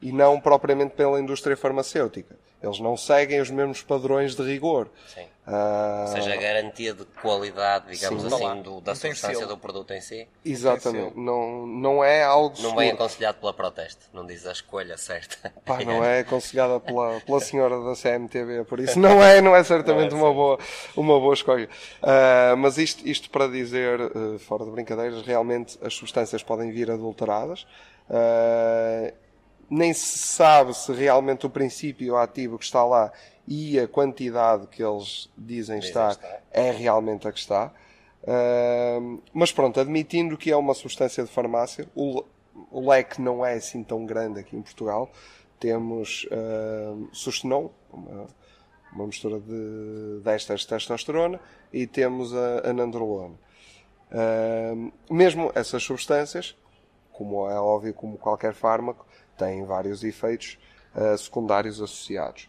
e 0.00 0.12
não 0.12 0.40
propriamente 0.40 0.94
pela 0.94 1.20
indústria 1.20 1.56
farmacêutica. 1.56 2.36
Eles 2.62 2.80
não 2.80 2.96
seguem 2.96 3.40
os 3.40 3.50
mesmos 3.50 3.82
padrões 3.82 4.34
de 4.34 4.42
rigor. 4.42 4.88
Sim. 5.14 5.26
Ah, 5.46 6.04
Ou 6.08 6.12
seja, 6.12 6.34
a 6.34 6.36
garantia 6.36 6.92
de 6.92 7.04
qualidade, 7.22 7.86
digamos 7.90 8.22
Sim. 8.22 8.28
assim, 8.34 8.62
do- 8.62 8.80
da 8.80 8.90
Não 8.90 8.96
substância 8.96 9.46
do 9.46 9.56
produto 9.56 9.92
em 9.94 10.00
si, 10.00 10.26
exatamente. 10.44 11.16
Não, 11.16 11.66
não 11.66 12.04
é 12.04 12.22
algo 12.24 12.54
não 12.60 12.70
vem 12.74 12.88
seguro. 12.88 12.94
aconselhado 13.04 13.38
pela 13.38 13.54
proteste, 13.54 14.00
não 14.12 14.26
diz 14.26 14.44
a 14.44 14.52
escolha 14.52 14.98
certa. 14.98 15.50
Pá, 15.64 15.78
não 15.86 16.04
é 16.04 16.18
aconselhada 16.20 16.78
pela, 16.80 17.20
pela 17.20 17.40
senhora 17.40 17.80
da 17.82 17.94
CMTV, 17.94 18.64
por 18.64 18.80
isso 18.80 18.98
não 18.98 19.22
é, 19.22 19.40
não 19.40 19.54
é 19.56 19.62
certamente 19.64 20.12
uma, 20.12 20.32
boa, 20.34 20.58
uma 20.96 21.18
boa 21.20 21.32
escolha. 21.34 21.68
Ah, 22.02 22.54
mas 22.58 22.76
isto, 22.76 23.08
isto 23.08 23.30
para 23.30 23.46
dizer, 23.46 24.00
eh, 24.00 24.38
fora 24.40 24.64
de 24.64 24.70
brincadeiras, 24.72 25.22
realmente 25.22 25.78
as 25.80 25.94
substâncias 25.94 26.42
podem 26.42 26.70
vir 26.72 26.90
adulteradas. 26.90 27.66
Ah, 28.10 29.12
nem 29.70 29.92
se 29.92 30.18
sabe 30.18 30.74
se 30.74 30.92
realmente 30.92 31.46
o 31.46 31.50
princípio 31.50 32.16
ativo 32.16 32.58
que 32.58 32.64
está 32.64 32.84
lá 32.84 33.12
e 33.46 33.78
a 33.78 33.88
quantidade 33.88 34.66
que 34.66 34.82
eles 34.82 35.30
dizem 35.36 35.78
Dizem 35.78 35.88
estar 35.88 36.18
é 36.50 36.70
realmente 36.70 37.26
a 37.26 37.32
que 37.32 37.38
está. 37.38 37.72
Ah, 38.26 38.98
mas 39.32 39.52
pronto, 39.52 39.80
admitindo 39.80 40.36
que 40.36 40.50
é 40.50 40.56
uma 40.56 40.74
substância 40.74 41.24
de 41.24 41.30
farmácia, 41.30 41.88
o, 41.94 42.24
o 42.70 42.88
leque 42.88 43.20
não 43.20 43.44
é 43.44 43.54
assim 43.54 43.82
tão 43.82 44.04
grande 44.04 44.40
aqui 44.40 44.56
em 44.56 44.62
Portugal. 44.62 45.10
Temos 45.58 46.24
uh, 46.30 47.08
Sustenol, 47.12 47.74
uma, 47.92 48.26
uma 48.92 49.06
mistura 49.06 49.40
de, 49.40 50.20
de 50.22 50.30
ésteres 50.30 50.62
de 50.62 50.68
testosterona, 50.68 51.40
e 51.72 51.84
temos 51.86 52.32
a, 52.34 52.68
a 52.68 52.72
nandrolona. 52.72 53.34
Ah, 54.10 54.74
mesmo 55.10 55.50
essas 55.54 55.82
substâncias, 55.82 56.56
como 57.18 57.50
é 57.50 57.60
óbvio, 57.60 57.92
como 57.92 58.16
qualquer 58.16 58.54
fármaco, 58.54 59.04
têm 59.36 59.64
vários 59.64 60.04
efeitos 60.04 60.56
ah, 60.94 61.16
secundários 61.18 61.82
associados. 61.82 62.48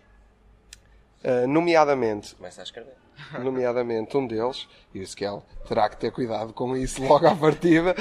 Ah, 1.24 1.48
nomeadamente, 1.48 2.36
Começa 2.36 2.62
a 2.62 2.64
escrever. 2.64 2.94
nomeadamente 3.44 4.16
um 4.16 4.26
deles, 4.28 4.68
e 4.94 5.00
o 5.00 5.04
Skel 5.04 5.44
terá 5.68 5.90
que 5.90 5.98
ter 5.98 6.12
cuidado 6.12 6.54
com 6.54 6.78
isso 6.78 7.04
logo 7.04 7.28
à 7.28 7.36
partida, 7.36 7.94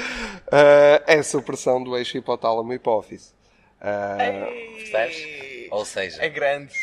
eh, 0.51 1.03
é 1.07 1.15
a 1.15 1.23
supressão 1.23 1.83
do 1.83 1.97
eixo 1.97 2.17
hipotálamo 2.17 2.71
hipófise. 2.71 3.33
Eh, 3.81 4.75
Percebes? 4.77 5.69
Ou 5.71 5.83
seja, 5.83 6.23
É 6.23 6.29
grande. 6.29 6.73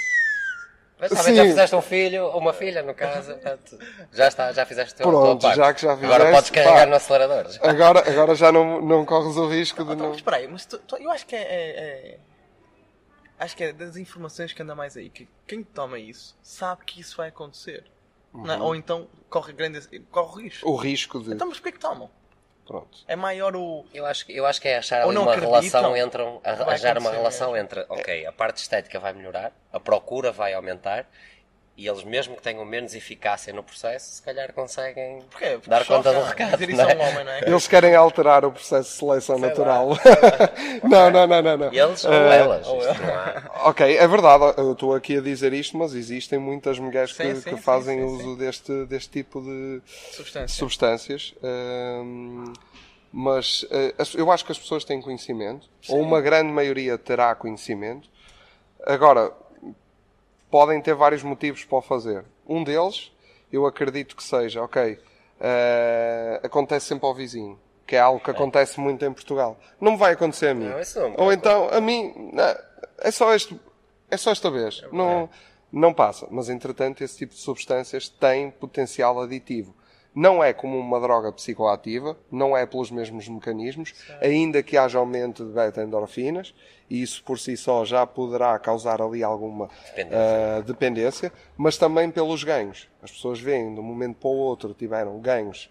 Mas 0.98 1.11
talvez 1.12 1.37
já 1.37 1.42
fizeste 1.44 1.76
um 1.76 1.82
filho 1.82 2.24
ou 2.24 2.38
uma 2.38 2.52
filha, 2.52 2.82
no 2.82 2.94
caso, 2.94 3.32
portanto, 3.35 3.78
já 4.12 4.28
está, 4.28 4.52
já 4.52 4.64
fizeste 4.64 4.94
o 4.94 4.96
teu 4.96 5.09
Pronto, 5.09 5.40
tua 5.40 5.54
já 5.54 5.74
que 5.74 5.82
já 5.82 5.92
Agora 5.92 6.09
fizeste, 6.26 6.32
podes 6.32 6.50
carregar 6.50 6.80
pá. 6.80 6.87
no 6.87 6.94
acelerador. 6.96 7.46
agora, 7.62 8.11
agora 8.11 8.35
já 8.35 8.50
não, 8.52 8.80
não 8.80 9.04
corres 9.04 9.37
o 9.37 9.46
risco 9.48 9.85
de 9.85 9.92
Então, 9.92 9.96
não. 9.96 10.09
mas 10.09 10.16
espera 10.16 10.37
aí, 10.38 10.48
mas 10.48 10.64
tu- 10.66 10.78
tu- 10.78 10.96
eu 10.96 11.11
acho 11.11 11.26
que 11.26 11.37
é, 11.37 11.42
é- 11.42 11.78
é- 12.14 12.18
Acho 13.38 13.54
que 13.54 13.64
é 13.64 13.72
das 13.74 13.98
informações 13.98 14.54
que 14.54 14.62
anda 14.62 14.74
mais 14.74 14.96
aí. 14.96 15.11
Que 15.11 15.28
quem 15.46 15.62
toma 15.62 15.98
isso 15.98 16.35
sabe 16.42 16.87
que 16.87 17.00
isso 17.02 17.18
vai 17.18 17.28
acontecer. 17.28 17.85
não 18.32 18.50
é? 18.54 18.56
ou 18.59 18.74
então 18.74 19.09
corre 19.28 19.52
grande 19.52 19.80
corre 20.11 20.44
risco. 20.44 20.66
O 20.70 20.74
risco 20.76 21.20
de. 21.20 21.35
Então, 21.35 21.46
mas 21.46 21.59
porquê 21.59 21.72
que 21.72 21.78
tomam? 21.78 22.11
Pronto. 22.66 22.98
É 23.07 23.14
maior 23.14 23.55
o. 23.55 23.85
Eu 23.94 24.05
acho, 24.07 24.26
que- 24.26 24.37
eu 24.37 24.44
acho 24.44 24.61
que 24.61 24.66
é 24.68 24.79
achar 24.79 25.02
Ou 25.02 25.07
ali 25.11 25.14
não 25.14 25.22
uma 25.22 25.33
acreditam 25.33 25.61
relação 25.61 25.96
entre. 25.96 26.22
um- 26.22 26.40
Achar 26.42 26.62
uma 26.98 27.11
acontecer 27.11 27.16
relação 27.16 27.57
entre. 27.57 27.87
Ok, 27.88 28.26
a 28.26 28.33
parte 28.33 28.57
estética 28.59 28.98
vai 28.98 29.12
melhorar, 29.12 29.52
a 29.72 29.79
procura 29.79 30.33
vai 30.33 30.52
aumentar 30.52 31.07
e 31.76 31.86
eles, 31.86 32.02
mesmo 32.04 32.34
que 32.36 32.42
tenham 32.42 32.64
menos 32.64 32.94
eficácia 32.94 33.52
no 33.52 33.62
processo, 33.62 34.14
se 34.14 34.22
calhar 34.22 34.50
conseguem? 34.54 35.20
Porque 35.30 35.58
dar 35.66 35.84
conta 35.84 36.10
do 36.12 36.22
recado. 36.22 36.62
É? 36.62 36.66
um 36.96 37.00
homem, 37.00 37.24
não 37.24 37.32
é? 37.32 37.40
Eles 37.46 37.68
querem 37.68 37.94
alterar 37.94 38.44
o 38.46 38.52
processo 38.52 38.90
de 38.92 38.96
seleção 38.98 39.38
natural. 39.38 39.90
não, 40.82 41.10
não, 41.10 41.26
não, 41.26 41.42
não. 41.42 41.56
não. 41.58 41.72
Eles 41.72 42.02
ou 42.04 42.12
Eh, 42.12 42.38
elas. 42.38 42.66
há- 42.66 43.68
Ok, 43.68 43.96
é 43.96 44.06
verdade, 44.08 44.54
eu 44.56 44.72
estou 44.72 44.94
aqui 44.94 45.18
a 45.18 45.20
dizer 45.20 45.52
isto, 45.52 45.76
mas 45.76 45.92
existem 45.92 46.38
muitas 46.38 46.78
mulheres 46.78 47.12
que, 47.12 47.34
Sim, 47.34 47.42
que 47.42 47.50
sim, 47.50 47.56
fazem 47.58 47.98
sim, 47.98 48.04
uso 48.04 48.36
Deste, 48.36 48.86
deste 48.86 49.10
tipo 49.10 49.40
de 49.42 49.82
Substância. 50.12 50.56
substâncias. 50.56 51.34
hum, 51.42 52.52
mas 53.12 53.66
eh, 53.70 53.94
as- 53.98 54.14
eu 54.14 54.30
acho 54.30 54.44
que 54.44 54.52
as 54.52 54.58
pessoas 54.58 54.84
têm 54.84 55.00
conhecimento, 55.02 55.68
ou 55.88 56.00
uma 56.00 56.20
grande 56.20 56.50
maioria 56.52 56.96
terá 56.98 57.34
conhecimento. 57.34 58.08
Agora, 58.84 59.32
podem 60.50 60.80
ter 60.80 60.94
vários 60.94 61.22
motivos 61.22 61.64
para 61.64 61.78
o 61.78 61.82
fazer. 61.82 62.24
Um 62.46 62.62
deles, 62.62 63.12
eu 63.52 63.66
acredito 63.66 64.16
que 64.16 64.22
seja, 64.22 64.62
ok, 64.62 64.98
eh, 65.40 66.40
acontece 66.42 66.87
sempre 66.87 67.06
ao 67.06 67.14
vizinho, 67.14 67.59
que 67.87 67.96
é 67.96 68.00
algo 68.00 68.20
que 68.20 68.30
acontece 68.30 68.80
muito 68.80 69.04
em 69.04 69.12
Portugal. 69.12 69.59
Não 69.80 69.92
me 69.92 69.98
vai 69.98 70.12
acontecer 70.12 70.48
a 70.48 70.54
mim. 70.54 70.68
Não, 70.68 70.80
isso 70.80 71.00
não 71.00 71.14
Ou 71.18 71.32
então, 71.32 71.68
a 71.70 71.80
mim, 71.80 72.30
não, 72.32 72.56
é 72.98 73.11
só 73.11 73.35
este, 73.35 73.59
é 74.11 74.16
só 74.16 74.30
esta 74.30 74.50
vez. 74.50 74.82
Não, 74.92 75.28
não 75.72 75.92
passa. 75.92 76.26
Mas, 76.30 76.48
entretanto, 76.48 77.02
esse 77.02 77.18
tipo 77.18 77.35
de 77.35 77.40
substâncias 77.40 78.09
tem 78.09 78.50
potencial 78.50 79.20
aditivo. 79.20 79.74
Não 80.16 80.42
é 80.42 80.55
como 80.55 80.79
uma 80.79 80.98
droga 80.98 81.31
psicoativa, 81.31 82.16
não 82.33 82.57
é 82.57 82.64
pelos 82.64 82.90
mesmos 82.90 83.29
mecanismos, 83.29 83.92
ainda 84.22 84.62
que 84.62 84.74
haja 84.79 84.98
aumento 84.98 85.44
de 85.44 85.52
beta-endorfinas, 85.52 86.55
e 86.88 87.02
isso 87.02 87.22
por 87.22 87.38
si 87.38 87.55
só 87.55 87.85
já 87.85 88.07
poderá 88.07 88.59
causar 88.59 89.02
ali 89.02 89.22
alguma 89.22 89.68
Dependência. 89.94 90.18
ah, 90.18 90.61
dependência, 90.62 91.33
mas 91.55 91.76
também 91.76 92.11
pelos 92.11 92.42
ganhos. 92.42 92.88
As 93.02 93.11
pessoas 93.11 93.38
veem 93.38 93.74
de 93.74 93.79
um 93.81 93.83
momento 93.83 94.16
para 94.16 94.31
o 94.31 94.37
outro 94.37 94.72
tiveram 94.72 95.20
ganhos 95.20 95.70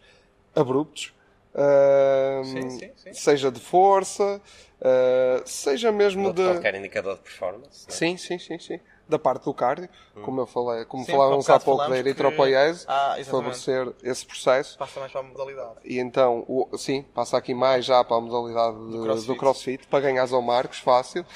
abruptos, 0.55 1.11
ah, 1.55 2.41
Sim, 2.43 2.69
sim, 2.69 2.91
sim. 2.97 3.13
seja 3.13 3.51
de 3.51 3.59
força, 3.59 4.39
ah, 4.79 5.41
seja 5.43 5.91
mesmo 5.91 6.31
de 6.31 6.43
de. 6.43 6.51
qualquer 6.51 6.75
indicador 6.75 7.15
de 7.15 7.21
performance. 7.21 7.87
não 7.87 7.95
é? 7.95 7.97
Sim, 7.97 8.15
sim, 8.17 8.37
sim, 8.37 8.59
sim. 8.59 8.79
Da 9.07 9.19
parte 9.19 9.43
do 9.43 9.53
cardio, 9.53 9.87
como 10.23 10.41
eu 10.41 10.47
falei, 10.47 10.83
como 10.85 11.05
Sim, 11.05 11.11
falávamos 11.11 11.47
há 11.47 11.59
pouco 11.59 11.87
da 11.87 11.95
eritropoiese, 11.95 12.85
Ah, 12.87 13.15
favorecer 13.23 13.93
esse 14.01 14.25
processo. 14.25 14.75
Passa 14.79 14.99
mais 14.99 15.11
para 15.11 15.21
a 15.21 15.23
modalidade. 15.23 15.75
E 15.83 15.99
então, 15.99 16.43
o- 16.47 16.75
sim, 16.75 17.03
passa 17.13 17.37
aqui 17.37 17.53
mais 17.53 17.85
já 17.85 18.03
para 18.03 18.17
a 18.17 18.21
modalidade 18.21 18.75
de- 18.77 18.91
do, 18.97 19.03
crossfit. 19.03 19.37
crossfit. 19.37 19.87
para 19.87 19.99
ganhar 19.99 20.27
ao 20.31 20.41
Marcos, 20.41 20.79
fácil. 20.79 21.23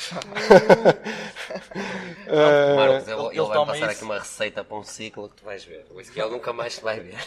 Marcos, 2.75 3.08
ele, 3.08 3.21
ele 3.21 3.39
ele 3.39 3.47
vai 3.47 3.58
passar 3.65 3.75
isso. 3.75 3.86
aqui 3.86 4.03
uma 4.03 4.19
receita 4.19 4.63
para 4.63 4.77
um 4.77 4.84
ciclo 4.84 5.29
que 5.29 5.36
tu 5.36 5.45
vais 5.45 5.63
ver. 5.63 5.86
O 5.91 5.99
Ezequiel 6.01 6.29
nunca 6.29 6.51
mais 6.53 6.75
te 6.77 6.82
vai 6.84 6.99
ver. 6.99 7.17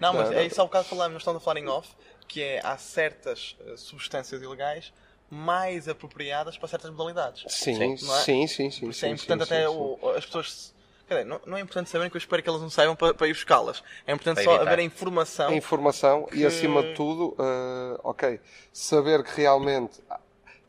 Não, 0.00 0.14
mas 0.14 0.30
é 0.30 0.44
isso 0.44 0.60
há 0.60 0.64
bocado 0.64 0.86
falamos, 0.88 1.12
nós 1.14 1.22
estamos 1.22 1.42
a 1.42 1.44
falar 1.44 1.60
em 1.60 1.68
off, 1.68 1.88
que 2.28 2.42
é 2.42 2.60
há 2.64 2.76
certas 2.78 3.56
eh, 3.66 3.74
substâncias 3.76 4.40
ilegais 4.42 4.92
mais 5.34 5.88
apropriadas 5.88 6.58
para 6.58 6.68
certas 6.68 6.90
modalidades. 6.90 7.44
Sim, 7.50 7.74
Sim, 7.74 7.92
é? 7.94 7.96
sim, 7.96 8.46
sim, 8.46 8.70
sim. 8.70 8.88
Isso 8.90 9.06
é 9.06 9.08
importante 9.08 9.46
sim, 9.46 9.54
até 9.54 9.66
sim, 9.66 9.72
sim. 9.72 9.96
o- 10.02 10.10
as 10.10 10.26
pessoas. 10.26 10.74
dizer, 11.08 11.24
não, 11.24 11.40
não 11.46 11.56
é 11.56 11.60
importante 11.60 11.88
saberem 11.88 12.10
que 12.10 12.16
eu 12.16 12.18
espero 12.18 12.42
que 12.42 12.48
elas 12.50 12.60
não 12.60 12.68
saibam 12.68 12.94
para, 12.94 13.14
para 13.14 13.26
ir 13.26 13.32
buscá-las. 13.32 13.82
É 14.06 14.12
importante 14.12 14.36
Para 14.36 14.44
só 14.44 14.50
evitar. 14.56 14.66
haver 14.70 14.78
a 14.80 14.82
informação. 14.84 15.48
a 15.48 15.54
informação 15.54 16.24
que- 16.24 16.36
e 16.36 16.44
acima 16.44 16.82
de 16.82 16.92
tudo, 16.94 17.34
eh, 17.38 18.00
ok, 18.04 18.40
saber 18.74 19.24
que 19.24 19.34
realmente 19.40 20.02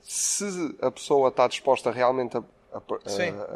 se 0.01 0.45
a 0.81 0.89
pessoa 0.91 1.27
está 1.29 1.45
disposta 1.47 1.91
realmente 1.91 2.37
a, 2.37 2.43
a- 2.73 2.81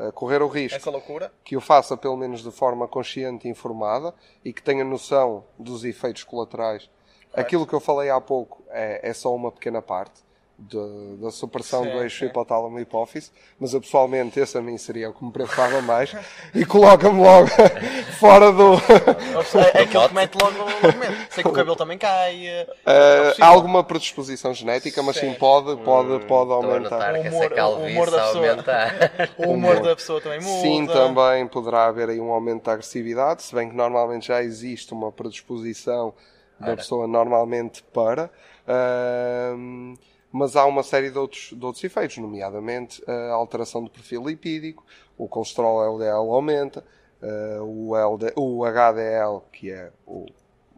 a- 0.06 0.08
a 0.10 0.12
correr 0.12 0.42
o 0.42 0.48
risco 0.48 0.78
Essa 0.78 0.90
loucura. 0.90 1.32
que 1.44 1.56
o 1.58 1.62
faça 1.62 1.96
pelo 1.98 2.18
menos 2.18 2.44
de 2.44 2.52
forma 2.52 2.86
consciente 2.88 3.48
e 3.48 3.52
informada 3.52 4.14
e 4.44 4.52
que 4.54 4.62
tenha 4.62 4.84
noção 4.84 5.46
dos 5.58 5.84
efeitos 5.86 6.24
colaterais. 6.26 6.90
Aquilo 7.34 7.66
que 7.68 7.74
eu 7.74 7.80
falei 7.80 8.10
há 8.10 8.20
pouco 8.20 8.64
é, 8.70 9.10
é 9.10 9.14
só 9.14 9.34
uma 9.36 9.52
pequena 9.52 9.82
parte 9.82 10.27
de- 10.60 11.18
da 11.22 11.30
supressão 11.30 11.84
Sim, 11.84 11.92
do 11.92 12.02
eixo 12.02 12.26
hipotálamo 12.26 12.80
hipófise, 12.80 13.30
mas 13.60 13.74
eu 13.74 13.82
pessoalmente 13.82 14.40
esse 14.40 14.58
a 14.58 14.62
mim 14.62 14.78
seria 14.78 15.10
o 15.10 15.14
que 15.14 15.24
me 15.24 15.32
preocupava 15.32 15.82
mais 15.84 16.16
e 16.54 16.66
coloca-me 16.66 17.22
logo 17.22 17.48
fora 18.20 18.52
do. 18.52 18.74
É, 18.74 19.80
é 19.80 19.84
aquilo 19.84 20.10
que 20.10 20.16
mete 20.16 20.36
logo 20.36 20.58
no 20.58 20.68
argumento. 20.68 21.16
Sei 21.30 21.44
que 21.44 21.50
o 21.50 21.54
cabelo 21.54 21.76
também 21.76 21.98
cai. 21.98 22.48
eh, 22.48 22.68
é 22.86 22.92
Eh, 22.92 23.24
possível. 23.26 23.46
há 23.46 23.48
alguma 23.48 23.84
predisposição 23.84 24.54
genética, 24.54 25.04
mas 25.04 25.16
sim 25.18 25.32
Sim. 25.32 25.40
pode, 25.40 25.76
pode, 25.84 26.26
pode 26.26 26.52
Estou 26.52 26.54
a 26.54 26.56
aumentar. 26.56 27.14
O 27.14 27.16
essa 27.18 27.30
humor- 27.30 27.52
o 27.54 27.86
humor 27.86 28.12
da 28.12 28.18
pessoa. 28.26 28.50
aumentar. 28.50 28.94
O 29.38 29.52
humor 29.52 29.80
da 29.82 29.96
pessoa 29.96 30.20
também 30.22 30.40
muda. 30.40 30.62
Sim, 30.62 30.88
também 30.88 31.48
poderá 31.48 31.86
haver 31.86 32.10
aí 32.10 32.20
um 32.20 32.32
aumento 32.32 32.64
da 32.66 32.74
agressividade, 32.74 33.44
se 33.44 33.54
bem 33.54 33.70
que 33.70 33.76
normalmente 33.76 34.28
já 34.28 34.42
existe 34.42 34.92
uma 34.94 35.12
predisposição 35.12 36.14
da 36.60 36.68
Ora. 36.70 36.78
pessoa 36.78 37.08
normalmente 37.08 37.84
para. 37.94 38.32
ahm, 38.68 39.94
mas 40.32 40.56
há 40.56 40.66
uma 40.66 40.84
série 40.84 41.10
de 41.10 41.18
outros, 41.18 41.50
de 41.58 41.66
outros 41.66 41.84
efeitos, 41.84 42.18
nomeadamente 42.18 43.04
a 43.10 43.32
alteração 43.34 43.84
do 43.84 43.90
perfil 43.90 44.24
lipídico, 44.28 44.86
o 45.18 45.28
colesterol 45.28 45.84
LDL 45.98 46.32
aumenta, 46.32 46.84
ah, 47.22 47.62
o, 47.64 47.96
LD, 47.96 48.34
o 48.36 48.64
HDL, 48.66 49.42
que 49.52 49.72
é 49.72 49.92
o 50.06 50.26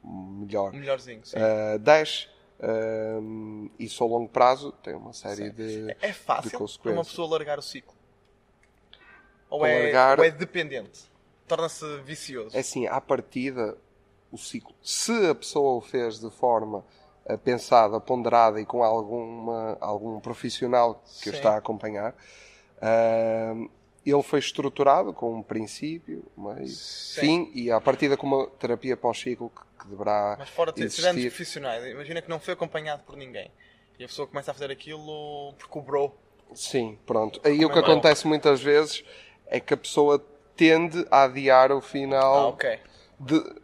melhor, 0.03 0.71
melhorzinho, 0.71 1.21
sim. 1.25 1.37
ah, 1.37 1.77
desce. 1.77 2.27
ahm, 2.61 3.67
isso 3.79 4.03
a 4.03 4.07
longo 4.07 4.29
prazo 4.29 4.71
tem 4.83 4.93
uma 4.95 5.13
série 5.13 5.49
de. 5.49 5.95
É 6.01 6.13
fácil 6.13 6.65
de 6.65 6.79
para 6.79 6.91
uma 6.91 7.03
pessoa 7.03 7.29
largar 7.29 7.57
o 7.59 7.61
ciclo? 7.61 7.93
Ou, 9.49 9.65
é, 9.65 9.83
largar- 9.83 10.19
ou 10.19 10.25
é 10.25 10.29
dependente? 10.31 11.09
Torna-se 11.47 11.83
vicioso? 12.03 12.55
É 12.55 12.59
assim, 12.59 12.85
à 12.85 13.01
partida, 13.01 13.75
o 14.31 14.37
ciclo. 14.37 14.75
Se 14.83 15.11
a 15.27 15.33
pessoa 15.33 15.77
o 15.77 15.81
fez 15.81 16.19
de 16.19 16.29
forma 16.29 16.85
eh, 16.85 16.98
pensada, 17.37 17.99
ponderada 17.99 18.59
e 18.59 18.65
com 18.65 18.83
alguma, 18.83 19.77
algum 19.79 20.19
profissional 20.19 20.95
que 21.21 21.29
o 21.29 21.31
Sim. 21.31 21.37
está 21.37 21.55
a 21.55 21.57
acompanhar, 21.57 22.15
ahm, 22.81 23.67
ele 24.05 24.23
foi 24.23 24.39
estruturado 24.39 25.13
com 25.13 25.35
um 25.35 25.43
princípio, 25.43 26.23
meio, 26.37 26.67
fim 27.15 27.51
e 27.53 27.69
à 27.71 27.79
partida 27.79 28.15
com 28.17 28.25
uma 28.25 28.47
terapia 28.47 28.95
pós-ciclo 28.97 29.49
que, 29.49 29.83
que 29.83 29.89
deverá 29.89 30.35
Mas 30.39 30.49
fora 30.49 30.71
de 30.71 30.79
grandes 30.79 30.95
existir. 30.95 31.29
profissionais, 31.29 31.85
imagina 31.85 32.21
que 32.21 32.29
não 32.29 32.39
foi 32.39 32.53
acompanhado 32.53 33.03
por 33.03 33.15
ninguém. 33.15 33.51
E 33.99 34.03
a 34.03 34.07
pessoa 34.07 34.27
começa 34.27 34.51
a 34.51 34.53
fazer 34.53 34.71
aquilo 34.71 35.53
porque 35.57 35.69
cobrou. 35.71 36.15
Sim, 36.55 36.97
pronto. 37.05 37.39
Aí 37.43 37.63
o 37.63 37.69
que 37.69 37.77
acontece 37.79 38.25
muitas 38.25 38.61
vezes 38.61 39.03
é 39.47 39.59
que 39.59 39.73
a 39.73 39.77
pessoa 39.77 40.23
tende 40.55 41.05
a 41.11 41.23
adiar 41.23 41.71
o 41.71 41.77
Ah, 41.77 41.81
final 41.81 42.49
ok. 42.49 42.79
de- 43.19 43.55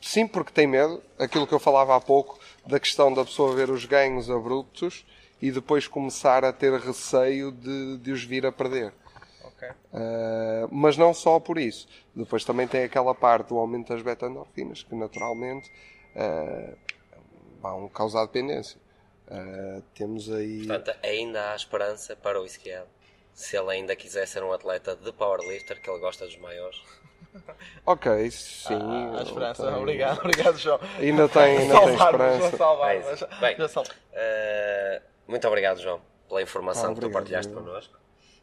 Sim, 0.00 0.26
porque 0.26 0.52
tem 0.52 0.66
medo. 0.66 1.02
Aquilo 1.18 1.46
que 1.46 1.54
eu 1.54 1.58
falava 1.58 1.96
há 1.96 2.00
pouco, 2.00 2.38
da 2.66 2.78
questão 2.78 3.12
da 3.12 3.24
pessoa 3.24 3.54
ver 3.54 3.70
os 3.70 3.84
ganhos 3.84 4.30
abruptos 4.30 5.04
e 5.40 5.50
depois 5.50 5.86
começar 5.86 6.44
a 6.44 6.52
ter 6.52 6.72
receio 6.78 7.52
de, 7.52 7.98
de 7.98 8.12
os 8.12 8.22
vir 8.24 8.46
a 8.46 8.52
perder. 8.52 8.92
ok. 9.44 9.68
Ah, 9.92 10.68
mas 10.70 10.96
não 10.96 11.12
só 11.14 11.38
por 11.40 11.58
isso. 11.58 11.88
Depois 12.14 12.44
também 12.44 12.66
tem 12.66 12.84
aquela 12.84 13.14
parte 13.14 13.48
do 13.48 13.58
aumento 13.58 13.92
das 13.92 14.02
beta-endorfinas, 14.02 14.82
que 14.82 14.94
naturalmente 14.94 15.70
ah, 16.16 16.74
vão 17.60 17.88
causar 17.88 18.26
dependência. 18.26 18.80
Ah, 19.28 19.80
temos 19.94 20.30
aí. 20.30 20.66
Portanto, 20.66 20.96
ainda 21.02 21.52
há 21.52 21.56
esperança 21.56 22.16
para 22.16 22.40
o 22.40 22.44
Ezequiel. 22.44 22.86
Se 23.32 23.56
ele 23.56 23.70
ainda 23.70 23.94
quiser 23.94 24.26
ser 24.26 24.42
um 24.42 24.52
atleta 24.52 24.96
de 24.96 25.12
powerlifter, 25.12 25.80
que 25.80 25.88
ele 25.88 26.00
gosta 26.00 26.24
dos 26.26 26.36
maiores. 26.38 26.82
Ok, 27.86 28.30
sim. 28.30 28.74
Ah, 28.74 29.18
a 29.18 29.22
esperança. 29.22 29.64
tenho- 29.66 29.78
Obrigado, 29.78 30.18
obrigado, 30.24 30.56
João. 30.58 30.80
Ainda 30.98 31.28
tem, 31.28 31.42
ainda 31.58 31.80
tem 31.80 31.94
esperança. 31.94 32.64
É 32.90 32.98
isso. 32.98 33.16
Já- 33.16 33.26
Bem. 33.40 33.56
já 33.56 33.68
sal- 33.68 33.84
Uh, 33.84 35.02
muito 35.26 35.46
obrigado, 35.48 35.80
João, 35.80 36.00
pela 36.28 36.42
informação 36.42 36.84
Ah, 36.90 36.94
que 36.94 37.00
tu 37.00 37.06
obrigado, 37.06 37.12
partilhaste 37.14 37.52
obrigado. 37.52 37.72
connosco. 37.72 37.94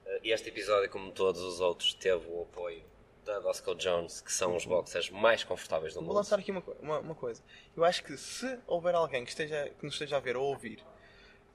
Uh, 0.05 0.19
e 0.23 0.31
este 0.31 0.49
episódio, 0.49 0.89
como 0.89 1.11
todos 1.11 1.41
os 1.41 1.59
outros, 1.59 1.93
teve 1.93 2.25
o 2.29 2.43
apoio 2.43 2.83
da 3.25 3.39
Dosco 3.39 3.73
Jones, 3.75 4.21
que 4.21 4.31
são 4.31 4.55
os 4.55 4.65
boxers 4.65 5.09
mais 5.09 5.43
confortáveis 5.43 5.93
do 5.93 5.99
Vou 5.99 6.07
mundo. 6.09 6.15
lançar 6.17 6.37
aqui 6.39 6.51
uma, 6.51 6.63
uma, 6.79 6.99
uma 6.99 7.15
coisa. 7.15 7.41
Eu 7.75 7.83
acho 7.83 8.03
que 8.03 8.15
se 8.17 8.59
houver 8.67 8.93
alguém 8.93 9.23
que, 9.23 9.31
esteja, 9.31 9.71
que 9.79 9.83
nos 9.83 9.95
esteja 9.95 10.17
a 10.17 10.19
ver 10.19 10.37
ou 10.37 10.45
a 10.45 10.49
ouvir, 10.49 10.79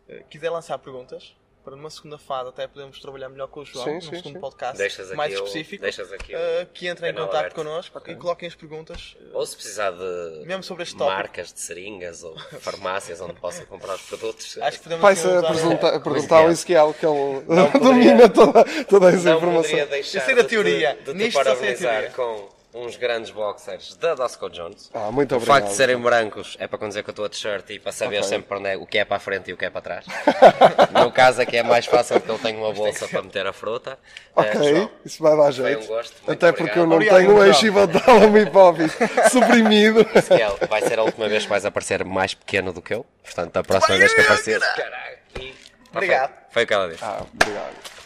eh, 0.09 0.25
quiser 0.29 0.51
lançar 0.51 0.77
perguntas, 0.79 1.37
para 1.71 1.77
numa 1.77 1.91
segunda 1.91 2.19
fase 2.19 2.49
até 2.49 2.67
podemos 2.67 2.99
trabalhar 2.99 3.29
melhor 3.29 3.47
com 3.49 3.61
o 3.61 3.65
João, 3.65 3.85
Sim, 3.85 3.95
num 3.95 4.01
sim, 4.01 4.17
segundo 4.17 4.33
sim. 4.35 4.41
podcast 4.41 4.77
Deixas 4.77 5.07
aqui 5.07 5.17
mais 5.17 5.33
específico, 5.33 5.85
o 5.85 5.89
eh, 6.35 6.67
que 6.75 6.89
entrem 6.89 7.13
em 7.13 7.15
contato 7.15 7.55
connosco 7.55 8.01
e 8.07 8.15
coloquem 8.17 8.49
as 8.49 8.55
perguntas. 8.55 9.17
eh, 9.21 9.25
Ou 9.33 9.47
se 9.47 9.55
precisar 9.57 9.93
de 9.93 10.45
Mesmo 10.45 10.63
sobre 10.65 10.83
este 10.83 10.97
tópico. 10.97 11.17
marcas 11.17 11.53
de 11.53 11.61
seringas 11.61 12.25
ou 12.25 12.37
farmácias 12.61 13.21
onde 13.21 13.35
possam 13.35 13.65
comprar 13.67 13.95
os 13.95 14.03
produtos. 14.03 14.59
Acho 14.61 14.79
que 14.79 14.83
podemos 14.85 15.03
Vai-se 15.03 15.27
apresentar, 15.29 16.01
perguntar 16.01 16.39
ao 16.39 16.51
Ezequiel 16.51 16.95
que 16.99 17.07
ele 17.07 17.45
domina 17.81 18.29
toda, 18.29 18.65
toda 18.87 19.09
essa 19.11 19.31
não 19.31 19.37
informação. 19.37 19.87
deixar 19.87 20.19
Eu 20.19 20.25
sei 20.25 20.35
da 20.35 20.43
de 20.43 20.49
te- 20.49 20.51
teoria. 20.51 20.95
de 20.95 21.05
te 21.05 21.15
Nisto 21.15 21.39
a 21.39 21.45
parabenizar 21.45 21.93
teoria. 21.93 22.11
com 22.11 22.60
uns 22.73 22.97
grandes 22.97 23.31
boxers 23.31 23.97
da 23.97 24.15
Dosco 24.15 24.49
Jones. 24.49 24.91
Ah, 24.95 25.11
muito 25.11 25.33
o 25.33 25.37
obrigado. 25.39 25.57
facto 25.59 25.71
de 25.71 25.75
serem 25.77 25.97
brancos 25.99 26.57
é 26.61 26.69
para 26.69 26.79
condizer 26.79 27.03
que 27.03 27.11
eu 27.11 27.13
estou 27.13 27.25
a 27.25 27.29
t-shirt 27.29 27.69
e 27.71 27.79
para 27.81 27.91
saber 27.93 28.19
Ok. 28.19 28.29
sempre 28.29 28.57
onde 28.59 28.69
é, 28.69 28.77
o 28.77 28.87
que 28.87 28.99
é 28.99 29.05
para 29.05 29.17
a 29.17 29.21
frente 29.21 29.51
e 29.51 29.53
o 29.53 29.57
que 29.57 29.65
é 29.65 29.71
para 29.71 29.81
trás. 29.81 30.05
no 30.93 31.01
meu 31.01 31.11
caso 31.13 31.43
aqui 31.43 31.57
é 31.57 31.63
mais 31.63 31.87
fácil 31.87 32.21
porque 32.21 32.31
eu 32.31 32.39
tenho 32.39 32.59
uma 32.59 32.73
bolsa 32.73 33.09
para 33.09 33.23
meter 33.23 33.47
a 33.47 33.53
fruta. 33.53 33.99
Ok, 34.37 34.53
João, 34.75 34.91
isso 35.05 35.23
vai 35.23 35.37
dar 35.37 35.51
jeito. 35.51 35.83
um 35.85 35.87
gosto, 35.87 36.15
Até 36.31 36.53
porque 36.53 36.79
eu 36.79 36.85
obrigado. 36.85 36.87
não 36.89 36.97
Obrigado, 36.97 37.17
tenho 37.19 37.31
o 37.33 37.35
João. 37.37 37.47
eixo 37.47 37.67
hipotálamo 37.67 38.39
hipófise 38.39 38.97
suprimido. 39.31 40.07
Ezequiel, 40.15 40.59
vai 40.69 40.83
ser 40.83 40.99
a 40.99 41.03
última 41.03 41.29
vez 41.29 41.43
que 41.43 41.49
vais 41.49 41.65
aparecer 41.65 42.05
mais 42.05 42.35
pequeno 42.35 42.73
do 42.73 42.81
que 42.81 42.95
eu. 42.95 43.05
Portanto, 43.25 43.57
a 43.57 43.65
próxima 43.65 43.97
vez 43.99 44.15
que 44.15 44.21
apareces. 44.21 44.59
Caralho. 44.59 45.19
e- 45.41 45.55
Obrigado. 45.93 46.31
Foi, 46.31 46.39
foi 46.53 46.65
o 46.65 46.67
que 46.69 46.75
ela 46.75 46.89
disse. 46.89 47.05
Ah, 47.05 47.23
obrigado. 47.35 48.00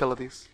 Que 0.00 0.04
ela 0.04 0.16
disse. 0.16 0.48